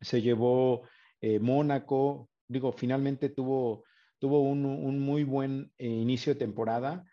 [0.00, 0.82] Se llevó
[1.20, 2.28] eh, Mónaco.
[2.48, 3.84] Digo, finalmente tuvo,
[4.18, 7.04] tuvo un, muy buen eh, inicio de temporada.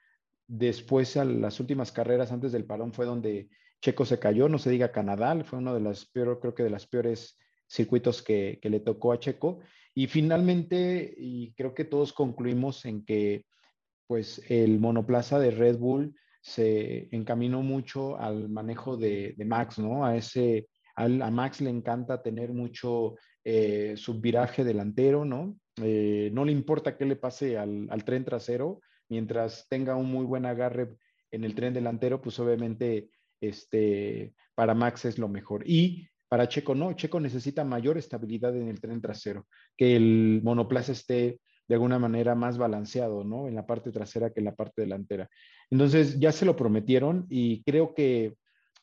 [0.48, 3.50] Después, a las últimas carreras antes del parón fue donde
[3.82, 6.72] Checo se cayó, no se diga Canadá, fue uno de las peores, creo que de
[6.72, 9.60] las peores circuitos que, que le tocó a Checo.
[9.94, 13.46] Y finalmente, y creo que todos concluimos en que
[14.10, 20.04] pues el monoplaza de Red Bull se encaminó mucho al manejo de, Max, ¿no?
[20.04, 25.56] A ese, a Max le encanta tener mucho eh, subviraje delantero, ¿no?
[25.84, 30.48] Eh, no le importa qué le pase al, tren trasero, mientras tenga un muy buen
[30.48, 30.96] agarre
[31.30, 35.62] en el tren delantero, pues obviamente este, para Max es lo mejor.
[35.68, 39.46] Y para Checo no, Checo necesita mayor estabilidad en el tren trasero,
[39.78, 41.40] que el monoplaza esté
[41.70, 43.48] de alguna manera más balanceado, ¿no?
[43.48, 45.30] En la parte trasera que en la parte delantera.
[45.70, 48.36] Entonces, ya se lo prometieron y creo que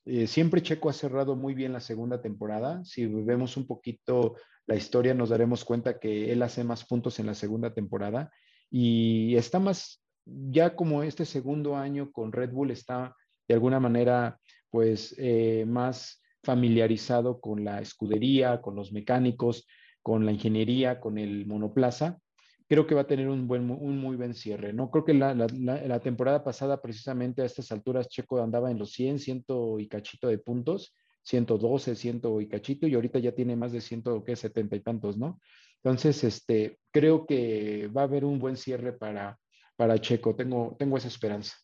[0.05, 2.85] eh, siempre Checo ha cerrado muy bien la segunda temporada.
[2.85, 4.37] Si vemos un poquito
[4.69, 8.31] la historia, nos daremos cuenta que él hace más puntos en la segunda temporada
[8.71, 13.17] y está más, ya como este segundo año con Red Bull está
[13.49, 14.39] de alguna manera,
[14.71, 19.67] pues, eh, más familiarizado con la escudería, con los mecánicos,
[20.03, 22.21] con la ingeniería, con el monoplaza
[22.69, 24.73] creo que va a tener un, buen, un muy buen cierre.
[24.73, 28.93] No creo que la, la, temporada pasada, precisamente a estas alturas, Checo andaba en los
[28.93, 29.45] 100, 100
[29.79, 34.03] y cachito de puntos, 112, 100 y cachito, y ahorita ya tiene más de 100,
[34.25, 34.37] ¿qué?
[34.37, 35.41] 70 y tantos, ¿no?
[35.83, 39.39] Entonces, este, creo que va a haber un buen cierre para,
[39.77, 40.35] para Checo.
[40.35, 41.57] Tengo, tengo esa esperanza.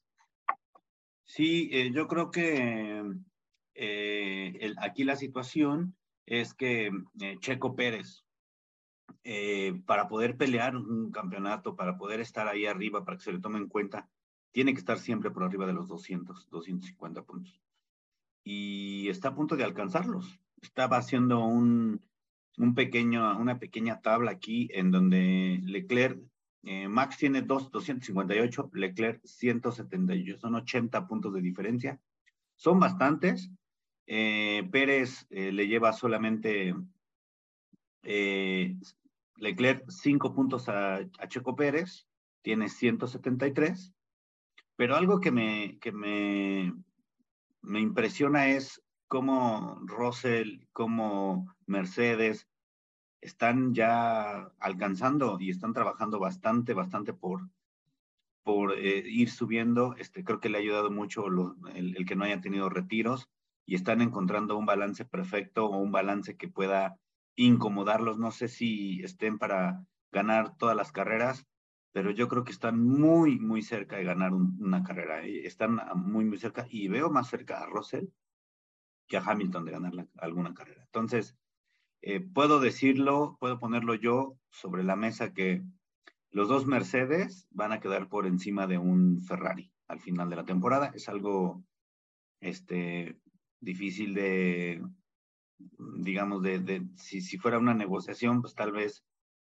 [1.24, 3.02] Sí, eh, yo creo que
[3.74, 8.24] eh, aquí la situación es que eh, Checo Pérez
[9.24, 13.40] eh, para poder pelear un campeonato, para poder estar ahí arriba, para que se le
[13.40, 14.08] tome en cuenta,
[14.52, 17.60] tiene que estar siempre por arriba de los 200, 250 puntos.
[18.44, 20.38] Y está a punto de alcanzarlos.
[20.60, 22.00] Estaba haciendo un,
[22.58, 26.20] un pequeño, una pequeña tabla aquí en donde Leclerc
[26.64, 32.00] Eh, Max tiene 258, Leclerc 178, son 80 puntos de diferencia.
[32.54, 33.50] Son bastantes.
[34.06, 36.74] Eh, Pérez eh, le lleva solamente
[39.36, 42.06] Leclerc 5 puntos a, a, Checo Pérez,
[42.42, 43.92] tiene 173.
[44.76, 46.72] Pero algo que me, que me,
[47.60, 52.48] me impresiona es cómo Russell, cómo Mercedes,
[53.22, 57.48] están ya alcanzando y están trabajando bastante, bastante por,
[58.42, 59.94] por eh, ir subiendo.
[59.96, 61.26] Este, creo que le ha ayudado mucho
[61.74, 63.28] el, el, que no haya tenido retiros
[63.64, 66.98] y están encontrando un balance perfecto o un balance que pueda
[67.36, 68.18] incomodarlos.
[68.18, 71.46] No sé si estén para ganar todas las carreras,
[71.92, 75.24] pero yo creo que están muy, muy cerca de ganar una carrera.
[75.24, 75.46] ¿eh?
[75.46, 78.06] Están muy, muy cerca y veo más cerca a Russell
[79.06, 80.82] que a Hamilton de ganar alguna carrera.
[80.84, 81.36] Entonces,
[82.00, 85.62] eh, puedo decirlo, puedo ponerlo yo sobre la mesa que
[86.30, 90.44] los dos Mercedes van a quedar por encima de un Ferrari al final de la
[90.44, 90.90] temporada.
[90.94, 91.62] Es algo
[92.40, 93.18] este,
[93.60, 94.82] difícil de,
[95.98, 99.04] digamos, de, si, si, fuera una negociación, pues tal vez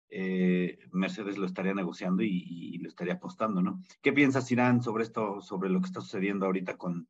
[0.08, 3.82] eh, Mercedes lo estaría negociando y, y, lo estaría apostando, ¿no?
[4.02, 7.08] ¿Qué piensas, Irán, sobre esto, sobre lo que está sucediendo ahorita con,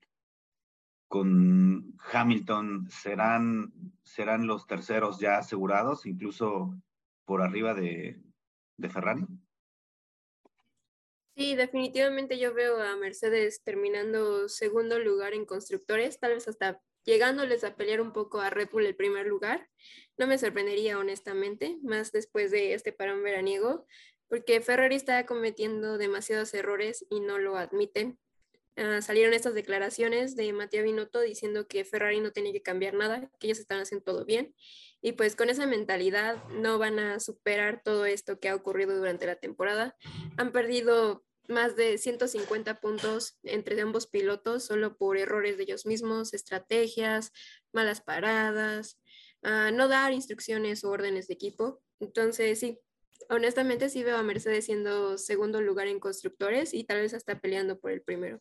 [1.09, 6.75] con Hamilton serán, serán los terceros ya asegurados, incluso
[7.25, 8.21] por arriba de,
[8.77, 9.27] de Ferrari?
[11.37, 17.64] Sí, definitivamente yo veo a Mercedes terminando segundo lugar en constructores, tal vez hasta llegándoles
[17.64, 19.69] a pelear un poco a Red Bull el primer lugar.
[20.19, 23.87] No me sorprendería honestamente, más después de este parón veraniego,
[24.29, 28.19] porque Ferrari está cometiendo demasiados errores y no lo admiten.
[28.79, 33.31] Ah, salieron estas declaraciones de Matías Binotto diciendo que Ferrari no tenía que cambiar nada,
[33.38, 34.55] que ellos están haciendo todo bien.
[35.01, 39.25] Y pues con esa mentalidad no van a superar todo esto que ha ocurrido durante
[39.27, 39.97] la temporada.
[40.37, 46.35] Han perdido más de 150 puntos entre ambos pilotos solo por errores de ellos mismos,
[46.35, 47.33] estrategias,
[47.73, 49.01] malas paradas,
[49.43, 51.83] uh, no dar instrucciones o órdenes de equipo.
[52.01, 52.79] Entonces, sí,
[53.29, 57.79] honestamente sí veo a Mercedes siendo segundo lugar en constructores y tal vez hasta peleando
[57.79, 58.41] por el primero.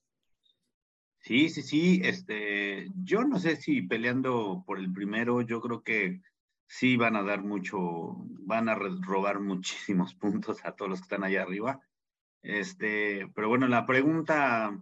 [1.20, 2.02] Sí, sí, sí.
[2.04, 6.22] Este, yo no sé si peleando por el primero, yo creo que
[6.68, 8.16] sí van a dar mucho,
[8.46, 11.82] van a robar muchísimos puntos a todos los que están allá arriba.
[12.46, 14.80] Este, pero bueno, la pregunta,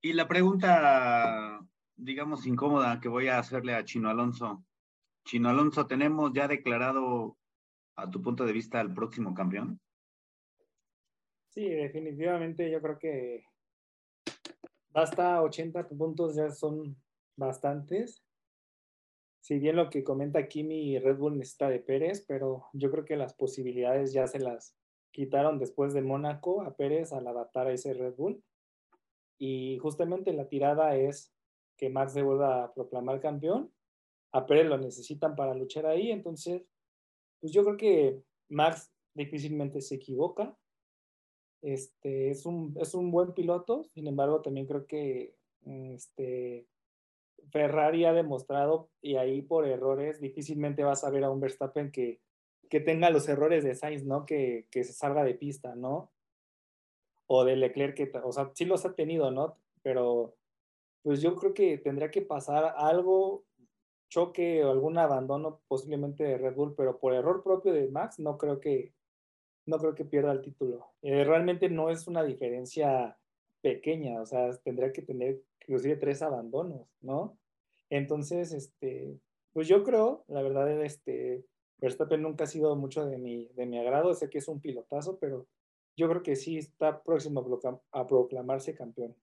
[0.00, 1.60] y la pregunta,
[1.96, 4.64] digamos, incómoda que voy a hacerle a Chino Alonso.
[5.26, 7.36] Chino Alonso, ¿tenemos ya declarado,
[7.96, 9.78] a tu punto de vista, el próximo campeón?
[11.50, 13.44] Sí, definitivamente yo creo que
[14.94, 16.96] hasta 80 puntos ya son
[17.36, 18.24] bastantes.
[19.42, 23.16] Si bien lo que comenta Kimi, Red Bull necesita de Pérez, pero yo creo que
[23.16, 24.74] las posibilidades ya se las
[25.14, 28.42] quitaron después de Mónaco a Pérez al adaptar a ese Red Bull.
[29.38, 31.32] Y justamente la tirada es
[31.76, 33.72] que Max se vuelva a proclamar campeón.
[34.32, 36.66] A Pérez lo necesitan para luchar ahí, entonces,
[37.40, 40.56] pues yo creo que Max difícilmente se equivoca.
[41.62, 46.66] Este, es, un, es un buen piloto, sin embargo, también creo que este,
[47.52, 52.20] Ferrari ha demostrado, y ahí por errores, difícilmente vas a ver a un Verstappen que,
[52.68, 54.26] que tenga los errores de Sainz, ¿no?
[54.26, 56.12] Que, que se salga de pista, ¿no?
[57.26, 59.58] O de Leclerc, que, o sea, sí los ha tenido, ¿no?
[59.82, 60.36] Pero
[61.02, 63.44] pues yo creo que tendría que pasar algo,
[64.08, 68.38] choque o algún abandono posiblemente de Red Bull, pero por error propio de Max, no
[68.38, 68.94] creo que,
[69.66, 70.92] no creo que pierda el título.
[71.02, 73.18] Eh, realmente no es una diferencia
[73.60, 77.38] pequeña, o sea, tendría que tener inclusive tres abandonos, ¿no?
[77.90, 79.18] Entonces, este,
[79.52, 81.44] pues yo creo, la verdad, este,
[81.84, 85.18] Verstappen nunca ha sido mucho de mi, de mi agrado, sé que es un pilotazo,
[85.18, 85.46] pero
[85.96, 87.46] yo creo que sí está próximo
[87.92, 89.14] a proclamarse campeón.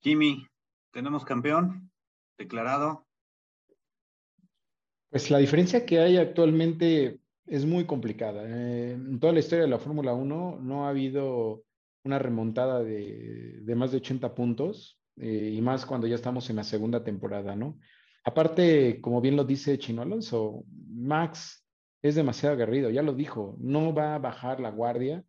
[0.00, 0.46] Jimmy,
[0.92, 1.90] ¿tenemos campeón
[2.36, 3.06] declarado?
[5.08, 8.42] Pues la diferencia que hay actualmente es muy complicada.
[8.46, 11.64] Eh, en toda la historia de la Fórmula 1 no ha habido
[12.04, 16.64] una remontada de, más de 80 puntos eh, y más cuando ya estamos en la
[16.64, 17.78] segunda temporada, ¿no?
[18.24, 21.66] Aparte, como bien lo dice Chino Alonso, Max
[22.02, 25.24] es demasiado aguerrido, ya lo dijo, no va a bajar la guardia,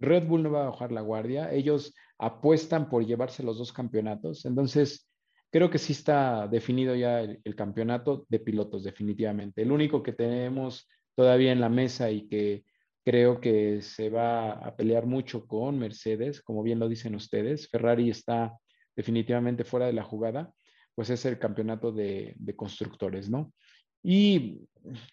[0.00, 4.44] Red Bull no va a bajar la guardia, ellos apuestan por llevarse los dos campeonatos,
[4.44, 5.10] entonces
[5.50, 9.62] creo que sí está definido ya el campeonato de pilotos, definitivamente.
[9.62, 12.64] El único que tenemos todavía en la mesa y que
[13.04, 17.68] creo que se va a pelear mucho con Mercedes, como bien lo dicen ustedes.
[17.68, 18.58] Ferrari está
[18.94, 20.52] definitivamente fuera de la jugada,
[20.98, 23.54] pues es el campeonato de, constructores, ¿no?
[24.02, 24.66] Y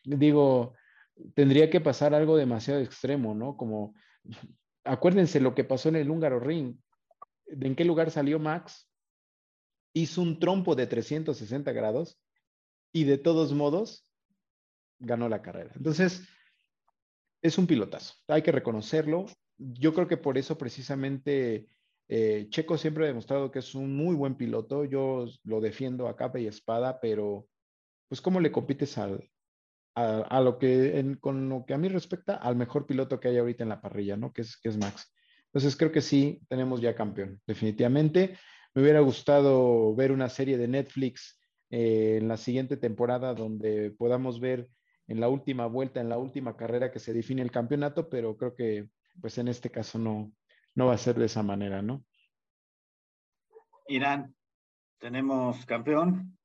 [0.03, 0.73] digo,
[1.35, 3.55] tendría que pasar algo demasiado extremo, ¿no?
[3.55, 3.93] Como,
[4.83, 6.75] acuérdense lo que pasó en el húngaro ring.
[7.45, 8.89] ¿De en qué lugar salió Max?
[9.93, 12.19] Hizo un trompo de 360 grados
[12.91, 14.09] y de todos modos
[14.97, 15.71] ganó la carrera.
[15.75, 16.27] Entonces,
[17.43, 19.27] es un pilotazo, hay que reconocerlo.
[19.59, 21.67] Yo creo que por eso precisamente
[22.07, 24.85] eh, Checo siempre ha demostrado que es un muy buen piloto.
[24.85, 27.47] Yo lo defiendo a capa y espada, pero
[28.07, 29.29] pues cómo le compites al,
[29.95, 33.63] a, lo que, con lo que a mí respecta, al mejor piloto que hay ahorita
[33.63, 34.33] en la parrilla, ¿no?
[34.33, 35.13] Que es, que es Max.
[35.45, 38.37] Entonces creo que sí, tenemos ya campeón, definitivamente.
[38.73, 41.39] Me hubiera gustado ver una serie de Netflix
[41.69, 44.67] eh, en la siguiente temporada donde podamos ver
[45.07, 48.53] en la última vuelta, en la última carrera que se define el campeonato, pero creo
[48.53, 48.89] que
[49.21, 50.33] pues en este caso no,
[50.75, 52.05] no va a ser de esa manera, ¿no?
[53.87, 54.35] Irán,
[54.99, 56.37] tenemos campeón.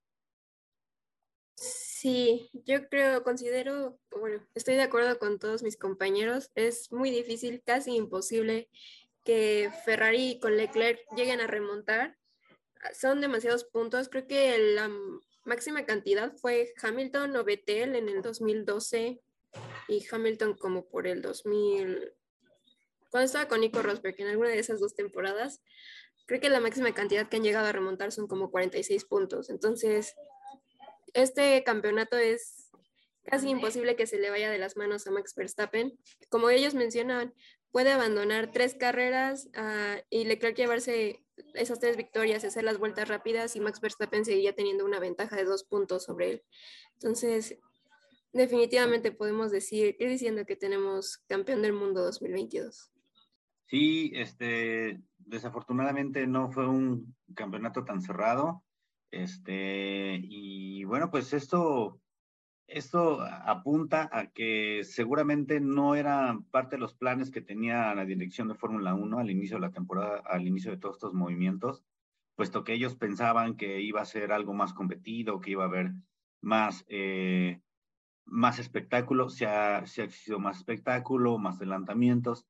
[1.55, 7.63] Sí, yo creo, considero, bueno, estoy de acuerdo con todos mis compañeros, es muy difícil,
[7.63, 8.71] casi imposible
[9.25, 12.17] que Ferrari con Leclerc lleguen a remontar.
[12.95, 14.91] Son demasiados puntos, creo que la
[15.45, 19.21] máxima cantidad fue Hamilton o Vettel en el 2012
[19.89, 22.15] y Hamilton como por el 2000,
[23.11, 25.63] cuando estaba con Nico Rosberg en alguna de esas dos temporadas,
[26.27, 29.51] creo que la máxima cantidad que han llegado a remontar son como 46 puntos.
[29.51, 30.15] Entonces,
[31.13, 32.71] este campeonato es
[33.25, 35.99] casi imposible que se le vaya de las manos a Max Verstappen.
[36.29, 37.35] Como ellos mencionan,
[37.73, 43.57] puede abandonar tres carreras uh, y Leclerc llevarse esas tres victorias, hacer las vueltas rápidas
[43.57, 46.43] y Max Verstappen seguiría teniendo una ventaja de dos puntos sobre él.
[46.95, 47.59] Entonces,
[48.33, 52.91] definitivamente podemos decir, ir diciendo que tenemos campeón del mundo 2022.
[53.71, 58.65] Sí, este, desafortunadamente no fue un campeonato tan cerrado.
[59.13, 62.01] Este, y bueno, pues esto,
[62.67, 68.49] esto apunta a que seguramente no era parte de los planes que tenía la dirección
[68.49, 71.85] de Fórmula 1 al inicio de la temporada, al inicio de todos estos movimientos,
[72.35, 75.93] puesto que ellos pensaban que iba a ser algo más competido, que iba a haber
[76.41, 77.61] más, eh,
[78.25, 82.49] más espectáculo, se ha, se ha sido más espectáculo, más adelantamientos,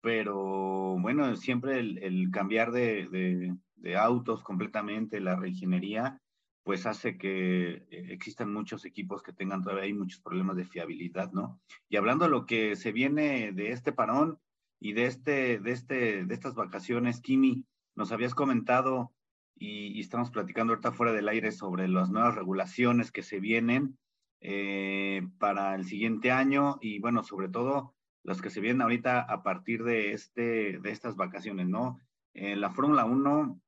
[0.00, 3.56] pero bueno, siempre el, cambiar de,
[3.96, 6.20] autos completamente, la reingeniería,
[6.62, 11.32] pues hace que eh, existan muchos equipos que tengan todavía hay muchos problemas de fiabilidad,
[11.32, 11.60] ¿no?
[11.88, 14.38] Y hablando de lo que se viene de este parón
[14.78, 17.64] y de, este, de, este, de estas vacaciones, Kimi,
[17.96, 19.12] nos habías comentado
[19.56, 23.98] y, estamos platicando ahorita fuera del aire sobre las nuevas regulaciones que se vienen
[24.40, 27.94] eh, para el siguiente año y bueno, sobre todo
[28.28, 31.98] las que se vienen ahorita a partir de, este, de estas vacaciones, ¿no?
[32.34, 33.58] Eh, la Fórmula 1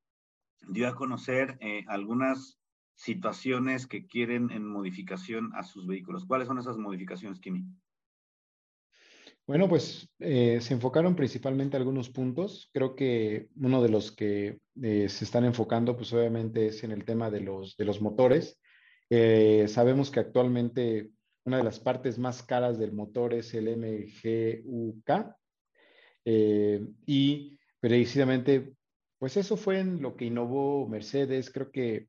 [0.69, 2.59] dio a conocer eh, algunas
[2.93, 6.25] situaciones que quieren en modificación a sus vehículos.
[6.25, 7.65] ¿Cuáles son esas modificaciones, Kimi?
[9.47, 12.69] Bueno, pues eh, se enfocaron principalmente algunos puntos.
[12.71, 17.31] Creo que uno de los que se están enfocando, pues obviamente es en el tema
[17.31, 18.61] de los, de los motores.
[19.09, 21.09] sabemos que actualmente
[21.45, 25.35] una de las partes más caras del motor es el MGUK.
[26.25, 28.73] Eh, y precisamente,
[29.17, 31.49] pues eso fue en lo que innovó Mercedes.
[31.49, 32.07] Creo que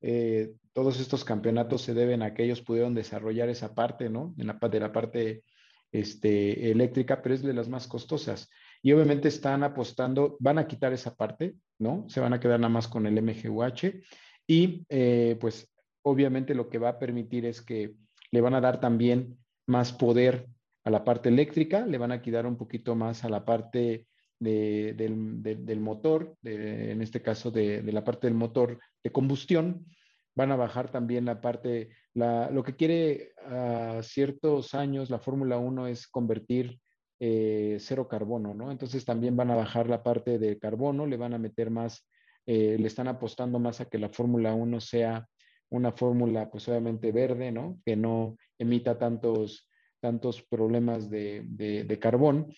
[0.00, 4.34] eh, todos estos campeonatos se deben a que ellos pudieron desarrollar esa parte, ¿no?
[4.38, 5.42] En la, de la parte
[5.90, 8.48] este, eléctrica, pero es de las más costosas.
[8.82, 12.04] Y obviamente están apostando, van a quitar esa parte, ¿no?
[12.08, 14.02] Se van a quedar nada más con el MGUH.
[14.46, 15.68] Y eh, pues
[16.02, 17.94] obviamente lo que va a permitir es que
[18.30, 20.46] le van a dar también más poder
[20.84, 24.06] a la parte eléctrica, le van a quitar un poquito más a la parte
[24.38, 29.86] del, motor, en este caso de, la parte del motor de combustión,
[30.34, 35.88] van a bajar también la parte, lo que quiere a ciertos años la Fórmula 1
[35.88, 36.78] es convertir
[37.20, 38.70] eh, cero carbono, ¿no?
[38.70, 42.08] Entonces también van a bajar la parte de carbono, le van a meter más,
[42.46, 45.26] eh, le están apostando más a que la Fórmula 1 sea
[45.70, 47.80] una fórmula pues obviamente verde, ¿no?
[47.84, 49.68] Que no emita tantos,
[50.00, 52.52] tantos problemas de, de, carbón.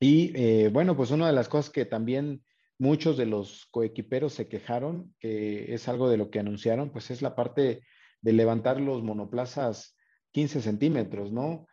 [0.00, 2.44] Y eh, bueno, pues una de las cosas que también
[2.78, 7.22] muchos de los coequiperos se quejaron, que es algo de lo que anunciaron, pues es
[7.22, 7.82] la parte
[8.20, 9.96] de levantar los monoplazas
[10.32, 11.66] 15 centímetros, ¿no?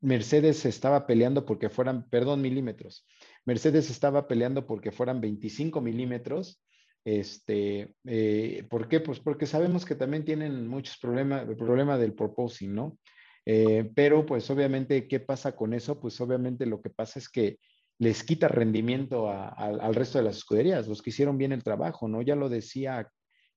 [0.00, 3.06] Mercedes estaba peleando porque fueran, perdón, milímetros.
[3.44, 6.60] Mercedes estaba peleando porque fueran 25 milímetros
[7.04, 9.00] este, eh, ¿Por qué?
[9.00, 12.98] Pues porque sabemos que también tienen muchos problemas, el problema del proposing, ¿no?
[13.44, 15.98] Eh, pero pues obviamente, ¿qué pasa con eso?
[15.98, 17.58] Pues obviamente lo que pasa es que
[17.98, 22.22] les quita rendimiento al resto de las escuderías, los que hicieron bien el trabajo, ¿no?
[22.22, 23.08] Ya lo decía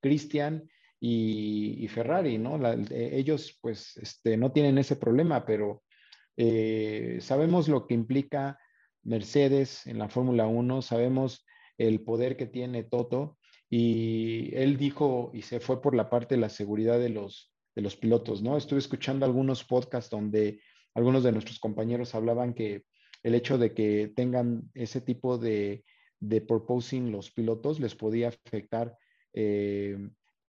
[0.02, 0.68] Cristian,
[1.00, 2.60] y, Ferrari, ¿no?
[2.90, 5.84] ellos pues este, no tienen ese problema, pero
[6.38, 8.58] eh, sabemos lo que implica
[9.04, 11.46] Mercedes en la Fórmula 1, sabemos
[11.78, 13.38] el poder que tiene Toto
[13.70, 17.82] y él dijo y se fue por la parte de la seguridad de los, de
[17.82, 18.58] los pilotos, ¿no?
[18.58, 20.62] Estuve escuchando algunos podcasts donde
[20.94, 22.84] algunos de nuestros compañeros hablaban que
[23.24, 25.84] el hecho de que tengan ese tipo de,
[26.20, 28.98] de proposing los pilotos les podía afectar
[29.34, 29.98] eh,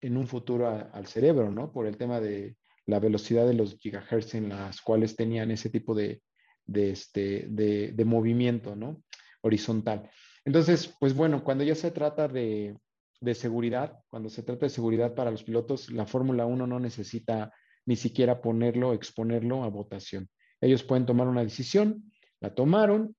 [0.02, 1.72] en un futuro al cerebro, ¿no?
[1.72, 5.96] Por el tema de la velocidad de los gigahertz en las cuales tenían ese tipo
[5.96, 6.22] de,
[6.66, 9.04] de, este, de, movimiento, ¿no?
[9.42, 10.10] Horizontal.
[10.46, 12.78] Entonces, pues bueno, cuando ya se trata de,
[13.20, 17.52] de seguridad, cuando se trata de seguridad para los pilotos, la Fórmula 1 no necesita
[17.86, 20.30] ni siquiera ponerlo, exponerlo a votación.
[20.62, 23.16] Ellos pueden tomar una decisión, la tomaron,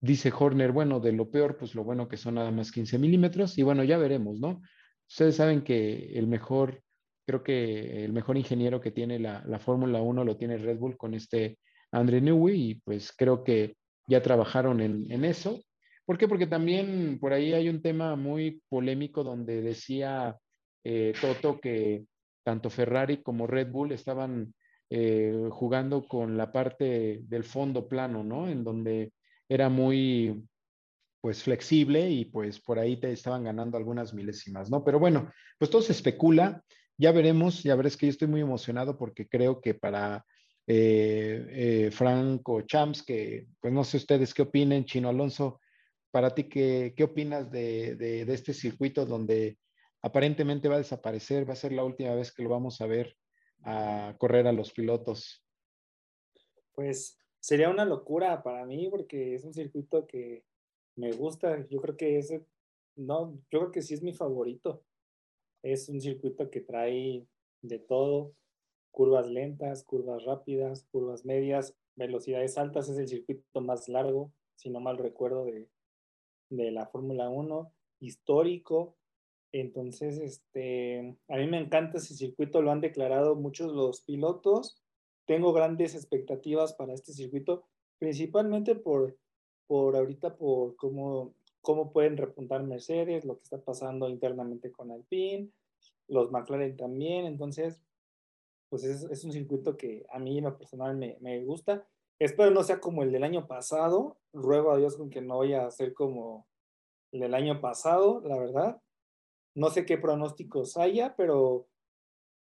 [0.00, 3.56] dice Horner, bueno, de lo peor, pues lo bueno que son nada más 15 milímetros,
[3.58, 4.60] y bueno, ya veremos, ¿no?
[5.08, 6.82] Ustedes saben que el mejor,
[7.26, 10.96] creo que el mejor ingeniero que tiene la, la Fórmula 1 lo tiene Red Bull
[10.96, 11.58] con este
[11.92, 13.76] Andre Newey, y pues creo que
[14.08, 15.60] ya trabajaron en, en eso.
[16.06, 16.28] ¿Por qué?
[16.28, 20.38] Porque también por ahí hay un tema muy polémico donde decía
[20.84, 22.06] eh, Toto que
[22.44, 24.54] tanto Ferrari como Red Bull estaban
[24.88, 28.48] eh, jugando con la parte del fondo plano, ¿no?
[28.48, 29.12] En donde
[29.48, 30.46] era muy,
[31.20, 34.84] pues, flexible y pues por ahí te estaban ganando algunas milésimas, ¿no?
[34.84, 36.62] Pero bueno, pues todo se especula,
[36.96, 40.24] ya veremos, ya verás que yo estoy muy emocionado porque creo que para
[40.68, 45.58] eh, Franco Champs, que pues no sé ustedes qué opinen, Chino Alonso,
[46.16, 49.58] para ti, ¿qué, qué opinas de, de, este circuito donde
[50.00, 51.46] aparentemente va a desaparecer?
[51.46, 53.14] Va a ser la última vez que lo vamos a ver
[53.64, 55.44] a correr a los pilotos.
[56.72, 60.42] Pues sería una locura para mí porque es un circuito que
[60.94, 61.66] me gusta.
[61.68, 62.32] Yo creo que es,
[62.94, 64.82] no, yo creo que sí es mi favorito.
[65.62, 67.26] Es un circuito que trae
[67.60, 68.32] de todo,
[68.90, 72.88] curvas lentas, curvas rápidas, curvas medias, velocidades altas.
[72.88, 75.68] Es el circuito más largo, si no mal recuerdo, de,
[76.50, 78.96] de la Fórmula 1, histórico.
[79.52, 84.82] Entonces, este, a mí me encanta ese circuito, lo han declarado muchos los pilotos.
[85.26, 87.66] Tengo grandes expectativas para este circuito,
[87.98, 89.16] principalmente por,
[89.66, 95.50] por ahorita, por cómo, cómo pueden repuntar Mercedes, lo que está pasando internamente con Alpine,
[96.08, 97.26] los McLaren también.
[97.26, 97.82] Entonces,
[98.68, 101.86] pues es, es un circuito que a mí en lo personal me, me gusta.
[102.18, 104.18] Espero no sea como el del año pasado.
[104.32, 106.46] Ruego a Dios con que no vaya a ser como
[107.12, 108.80] el del año pasado, la verdad.
[109.54, 111.68] No sé qué pronósticos haya, pero,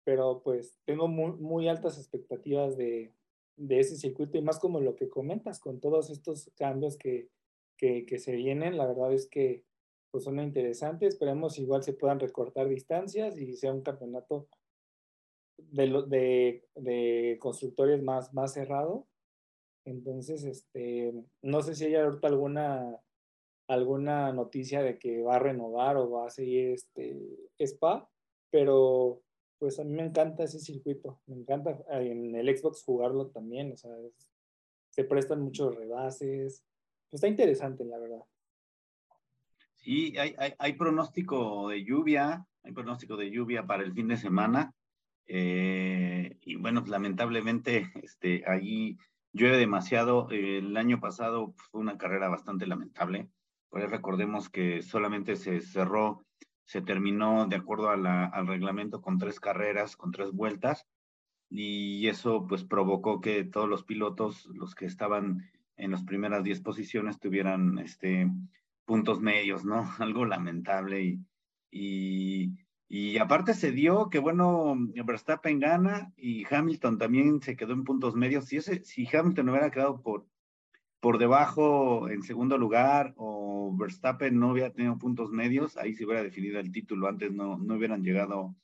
[0.04, 3.12] pero pues tengo muy, altas expectativas de,
[3.56, 7.28] de, ese circuito y más como lo que comentas con todos estos cambios que,
[7.76, 8.76] que, que se vienen.
[8.76, 9.64] La verdad es que
[10.12, 11.14] pues son interesantes.
[11.14, 14.46] Esperemos igual se puedan recortar distancias y sea un campeonato
[15.58, 19.08] de, de, de constructores más, más cerrado
[19.84, 21.12] entonces, este,
[21.42, 22.98] no sé si hay ahorita alguna,
[23.68, 27.20] alguna noticia de que va a renovar o va a seguir este
[27.58, 28.08] Spa,
[28.50, 29.22] pero
[29.58, 33.76] pues a mí me encanta ese circuito, me encanta en el Xbox jugarlo también, o
[33.76, 33.90] sea,
[34.90, 36.64] se prestan muchos rebases,
[37.10, 38.24] pues está interesante la verdad.
[39.76, 44.74] Sí, hay, hay, pronóstico de lluvia, hay pronóstico de lluvia para el fin de semana,
[45.26, 48.96] eh, y bueno, lamentablemente, este, ahí
[49.34, 50.30] llueve demasiado.
[50.30, 53.28] El año pasado fue una carrera bastante lamentable.
[53.68, 56.24] Pues recordemos que solamente se cerró,
[56.64, 60.86] se terminó de acuerdo al reglamento con tres carreras, con tres vueltas,
[61.50, 66.60] y eso pues provocó que todos los pilotos, los que estaban en las primeras diez
[66.60, 68.30] posiciones, tuvieran este,
[68.84, 69.84] puntos medios, ¿no?
[69.98, 71.18] Algo lamentable
[71.70, 72.56] y
[72.88, 78.14] y aparte se dio que, bueno, Verstappen gana y Hamilton también se quedó en puntos
[78.14, 78.46] medios.
[78.46, 80.26] Si, ese, si Hamilton hubiera quedado por,
[81.00, 86.22] por debajo en segundo lugar o Verstappen no hubiera tenido puntos medios, ahí se hubiera
[86.22, 87.08] definido el título.
[87.08, 88.54] Antes no, no hubieran llegado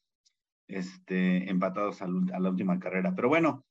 [0.68, 3.14] este, empatados a, la última carrera.
[3.14, 3.64] Pero bueno,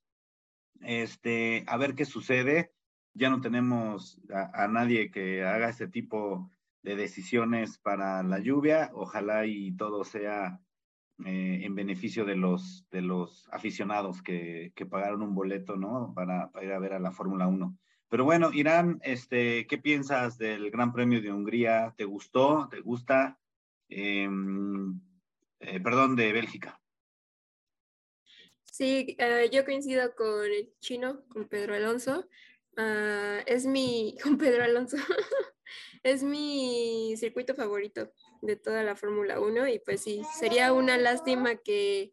[0.82, 2.72] este, a ver qué sucede.
[3.14, 8.92] Ya no tenemos a, a nadie que haga ese tipo de decisiones para la lluvia.
[8.94, 10.60] Ojalá y todo sea
[11.26, 16.14] eh, en beneficio de los, de los aficionados que, que pagaron un boleto, ¿no?
[16.16, 17.78] Para, para, ir a ver a la Fórmula 1.
[18.10, 21.94] Pero bueno, Irán, este, ¿qué piensas del Gran Premio de Hungría?
[21.96, 22.68] ¿Te gustó?
[22.70, 23.38] ¿Te gusta?
[23.90, 24.28] Eh,
[25.60, 26.80] eh, perdón, de Bélgica.
[28.64, 32.28] Sí, uh, yo coincido con el chino, con Pedro Alonso.
[32.78, 34.98] Uh, es mi, con Pedro Alonso.
[36.04, 38.12] Es mi circuito favorito
[38.42, 42.12] de toda la Fórmula 1 y pues sí, sería una lástima que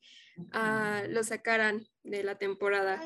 [0.53, 3.01] ah, lo sacaran de la temporada.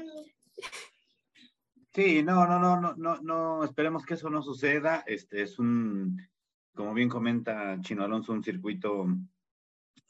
[1.92, 5.02] Sí, no, no, no, no, no, no, esperemos que eso no suceda.
[5.06, 6.20] Este es un,
[6.72, 9.06] como bien comenta Chino Alonso, un circuito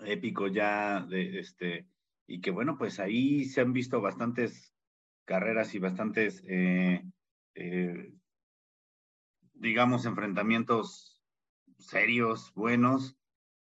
[0.00, 1.86] épico ya de este,
[2.26, 4.74] y que bueno, pues ahí se han visto bastantes
[5.24, 7.02] carreras y bastantes, eh,
[7.54, 8.12] eh,
[9.60, 11.20] digamos, enfrentamientos
[11.78, 13.16] serios, buenos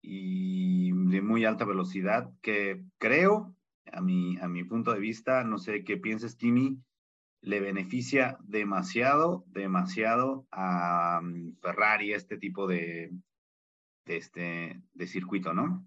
[0.02, 3.54] y de muy alta velocidad, que creo,
[3.92, 6.82] a mi, a mi punto de vista, no sé qué pienses, Timmy,
[7.42, 13.12] le beneficia demasiado, demasiado a mm, Ferrari este tipo de,
[14.06, 15.86] este, de circuito, ¿no?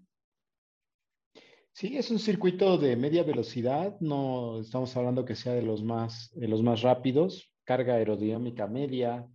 [1.71, 6.31] Sí, es un circuito de media velocidad, no estamos hablando que sea de los más,
[6.35, 9.27] de los más rápidos, carga aerodinámica media,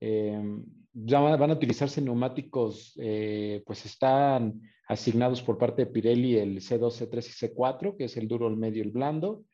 [0.00, 6.60] em, ya van a utilizarse neumáticos, eh, pues están asignados por parte de Pirelli el
[6.60, 9.44] C2, C3 y C4, que es el duro, el medio y el blando.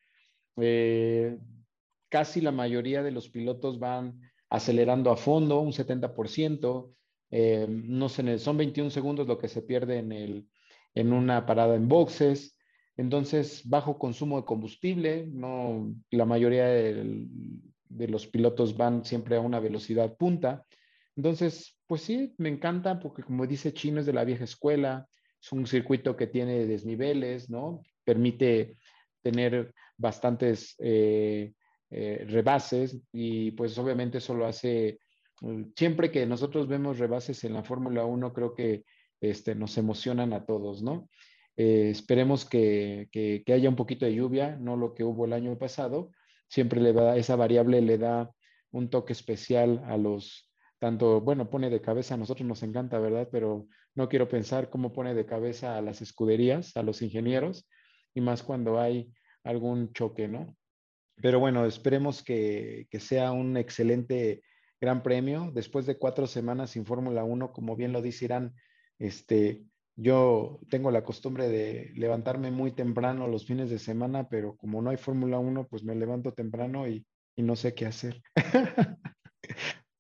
[0.57, 1.39] Eh,
[2.09, 4.21] casi la mayoría de los pilotos van
[4.51, 6.95] acelerando a fondo, un 70%.
[7.31, 10.49] Eh, no sé, son 21 segundos lo que se pierde en, el,
[10.95, 12.57] en una parada en boxes.
[12.97, 17.27] Entonces, bajo consumo de combustible, no, la mayoría de,
[17.95, 20.65] de los pilotos van siempre a una velocidad punta.
[21.17, 25.07] Entonces, pues sí, me encanta porque como dice Chino es de la vieja escuela,
[25.41, 27.83] es un circuito que tiene desniveles, ¿no?
[28.05, 28.77] Permite
[29.23, 31.53] tener bastantes eh,
[31.91, 34.99] eh, rebases y pues obviamente eso lo hace,
[35.41, 38.85] mm, siempre que nosotros vemos rebases en la Fórmula 1, creo que
[39.21, 41.09] este, nos emocionan a todos, ¿no?
[41.57, 45.57] Eh, esperemos que, que, haya un poquito de lluvia, no lo que hubo el año
[45.59, 46.11] pasado.
[46.53, 48.31] Siempre le da, esa variable le da
[48.73, 53.27] un toque especial a los, tanto, bueno, pone de cabeza, a nosotros nos encanta, ¿verdad?
[53.33, 57.67] Pero no quiero pensar cómo pone de cabeza a las escuderías, a los ingenieros,
[58.13, 60.55] y más cuando hay algún choque, ¿no?
[61.23, 64.43] Pero bueno, esperemos que, sea un excelente
[64.79, 65.51] gran premio.
[65.55, 68.55] Después de cuatro semanas sin Fórmula 1, como bien lo dice Irán,
[68.99, 69.65] este,
[69.97, 74.91] yo tengo la costumbre de levantarme muy temprano los fines de semana, pero como no
[74.91, 78.23] hay Fórmula 1, pues me levanto temprano y, no sé qué hacer.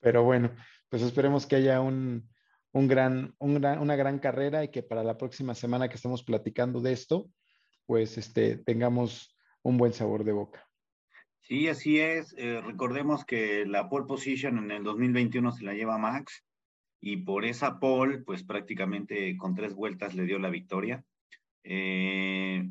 [0.00, 0.54] pero bueno,
[0.88, 2.28] pues esperemos que haya un,
[2.72, 7.28] gran, una gran carrera y que para la próxima semana que estemos platicando de esto,
[7.86, 10.68] pues este, tengamos un buen sabor de boca.
[11.40, 12.34] Sí, así es.
[12.38, 16.44] Eh, recordemos que la pole position en el 2021 se la lleva Max
[17.02, 21.04] y por esa pole, pues prácticamente con tres vueltas le dio la victoria.
[21.64, 22.70] Eh,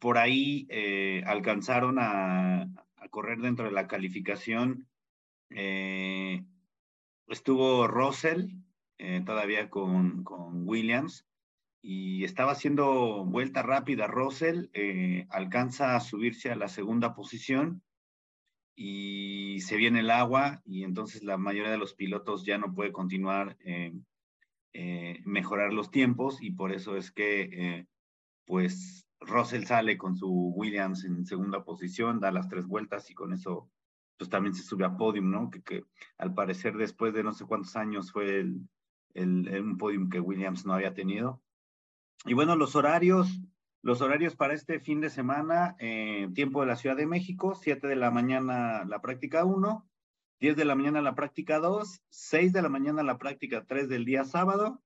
[0.00, 2.68] por ahí eh, alcanzaron a,
[3.10, 4.86] correr dentro de la calificación.
[7.28, 8.50] estuvo Russell
[9.24, 11.24] todavía con, con Williams
[11.80, 14.06] y estaba haciendo vuelta rápida.
[14.06, 17.82] Russell eh, alcanza a subirse a la segunda posición
[18.80, 22.92] y se viene el agua y entonces la mayoría de los pilotos ya no puede
[22.92, 23.92] continuar eh,
[24.72, 27.86] eh, mejorar los tiempos y por eso es que
[28.46, 33.32] pues Russell sale con su Williams en segunda posición, da las tres vueltas y con
[33.32, 33.68] eso
[34.16, 35.50] pues también se sube a podium, ¿no?
[35.50, 35.84] Que, que
[36.16, 38.68] al parecer después de no sé cuántos años fue el,
[39.14, 41.42] el, un podium que Williams no había tenido.
[42.24, 43.40] Y bueno, los horarios,
[43.82, 47.86] los horarios para este fin de semana, eh, tiempo de la Ciudad de México, 7
[47.86, 49.88] de la mañana la práctica 1,
[50.40, 54.04] 10 de la mañana la práctica 2, 6 de la mañana la práctica 3 del
[54.04, 54.82] día sábado,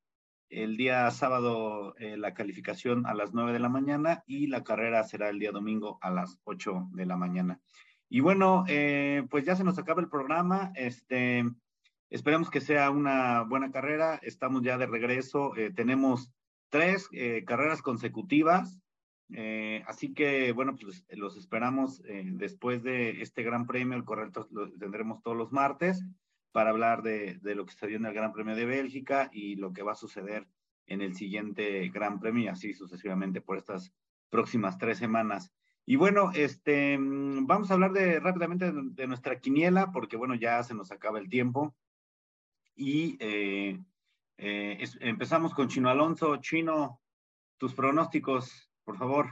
[0.50, 5.02] el día sábado eh, la calificación a las 9 de la mañana y la carrera
[5.04, 7.60] será el día domingo a las 8 de la mañana.
[8.10, 10.70] Y bueno, eh, pues ya se nos acaba el programa.
[10.74, 11.44] Este,
[12.10, 14.20] esperemos que sea una buena carrera.
[14.22, 15.52] Estamos ya de regreso.
[15.74, 16.30] tenemos
[16.72, 18.80] tres eh, carreras consecutivas.
[19.30, 23.96] Eh, así que, bueno, pues los esperamos eh, después de este Gran Premio.
[23.96, 26.04] El correcto lo tendremos todos los martes
[26.52, 29.72] para hablar de, de, lo que sucedió en el Gran Premio de Bélgica y lo
[29.72, 30.46] que va a suceder
[30.86, 33.92] en el siguiente Gran Premio y así sucesivamente por estas
[34.28, 35.52] próximas tres semanas.
[35.84, 40.62] Y bueno, este, mm, vamos a hablar de, rápidamente de, nuestra quiniela porque, bueno, ya
[40.62, 41.74] se nos acaba el tiempo.
[42.74, 43.78] Y eh,
[44.38, 46.36] empezamos con Chino Alonso.
[46.36, 47.00] Chino,
[47.58, 49.26] tus pronósticos, por favor.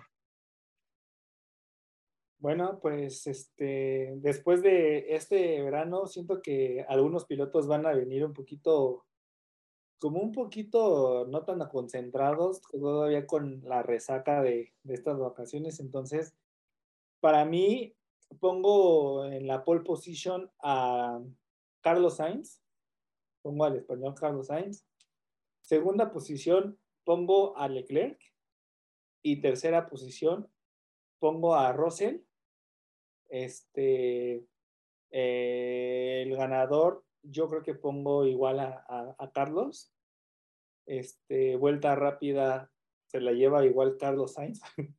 [2.38, 8.32] Bueno, pues este, después de este verano, siento que algunos pilotos van a venir un
[8.32, 9.04] poquito,
[9.98, 15.80] como un poquito no tan concentrados, todavía con la resaca de, de estas vacaciones.
[15.80, 16.34] Entonces,
[17.20, 17.94] para mí,
[18.38, 21.20] pongo en la pole position a
[21.82, 22.62] Carlos Sainz
[23.42, 24.84] pongo al español Carlos Sainz.
[25.62, 28.18] Segunda posición, pongo a Leclerc.
[29.22, 30.48] Y tercera posición,
[31.18, 32.20] pongo a Russell.
[33.28, 34.44] Este,
[35.10, 39.92] eh, el ganador, yo creo que pongo igual a, Carlos.
[40.86, 42.70] Este, vuelta rápida
[43.06, 44.60] se la lleva igual Carlos Sainz.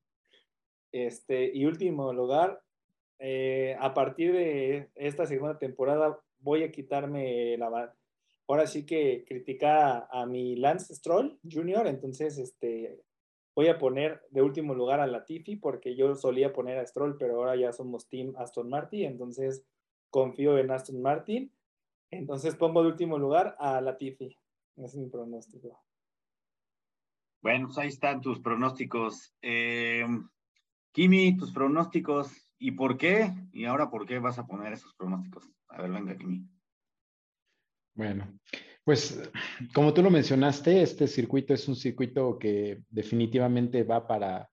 [0.93, 2.61] Este, y último lugar,
[3.17, 7.95] eh, a partir de esta segunda temporada voy a quitarme la...
[8.45, 12.99] Ahora sí que critica a, mi Lance Stroll Jr., entonces este,
[13.55, 17.35] voy a poner de último lugar a Latifi porque yo solía poner a Stroll, pero
[17.35, 19.65] ahora ya somos Team Aston Martin, entonces
[20.09, 21.51] confío en Aston Martin.
[22.11, 24.37] Entonces pongo de último lugar a Latifi.
[24.75, 25.81] Es mi pronóstico.
[27.41, 29.33] Bueno, pues ahí están tus pronósticos.
[29.41, 30.05] Eh,
[30.91, 33.33] Kimi, tus pronósticos y por qué.
[33.53, 35.49] Y ahora, ¿por qué vas a poner esos pronósticos?
[35.69, 36.45] A ver, venga, Kimi.
[37.95, 38.39] Bueno,
[38.83, 39.21] pues
[39.73, 44.49] como tú lo mencionaste, este circuito es un circuito que definitivamente va para,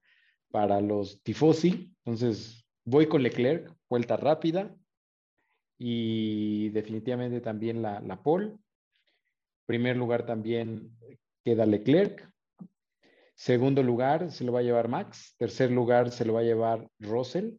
[0.51, 1.95] para los tifosi.
[2.05, 4.74] Entonces, voy con Leclerc, vuelta rápida
[5.79, 8.53] y definitivamente también la, la pole.
[9.66, 10.91] Primer lugar también
[11.45, 12.29] queda Leclerc.
[13.35, 15.35] Segundo lugar se lo va a llevar Max.
[15.39, 17.53] Tercer lugar se lo va a llevar Russell.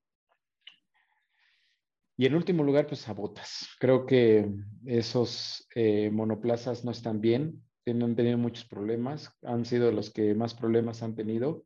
[2.19, 3.65] Y en último lugar, pues a Botas.
[3.79, 4.51] Creo que
[4.85, 10.53] esos eh, monoplazas no están bien, han tenido muchos problemas, han sido los que más
[10.53, 11.63] problemas han tenido,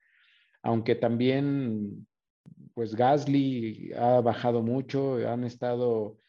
[0.61, 2.05] aunque también,
[2.75, 6.19] pues Gasly ha bajado mucho, han estado,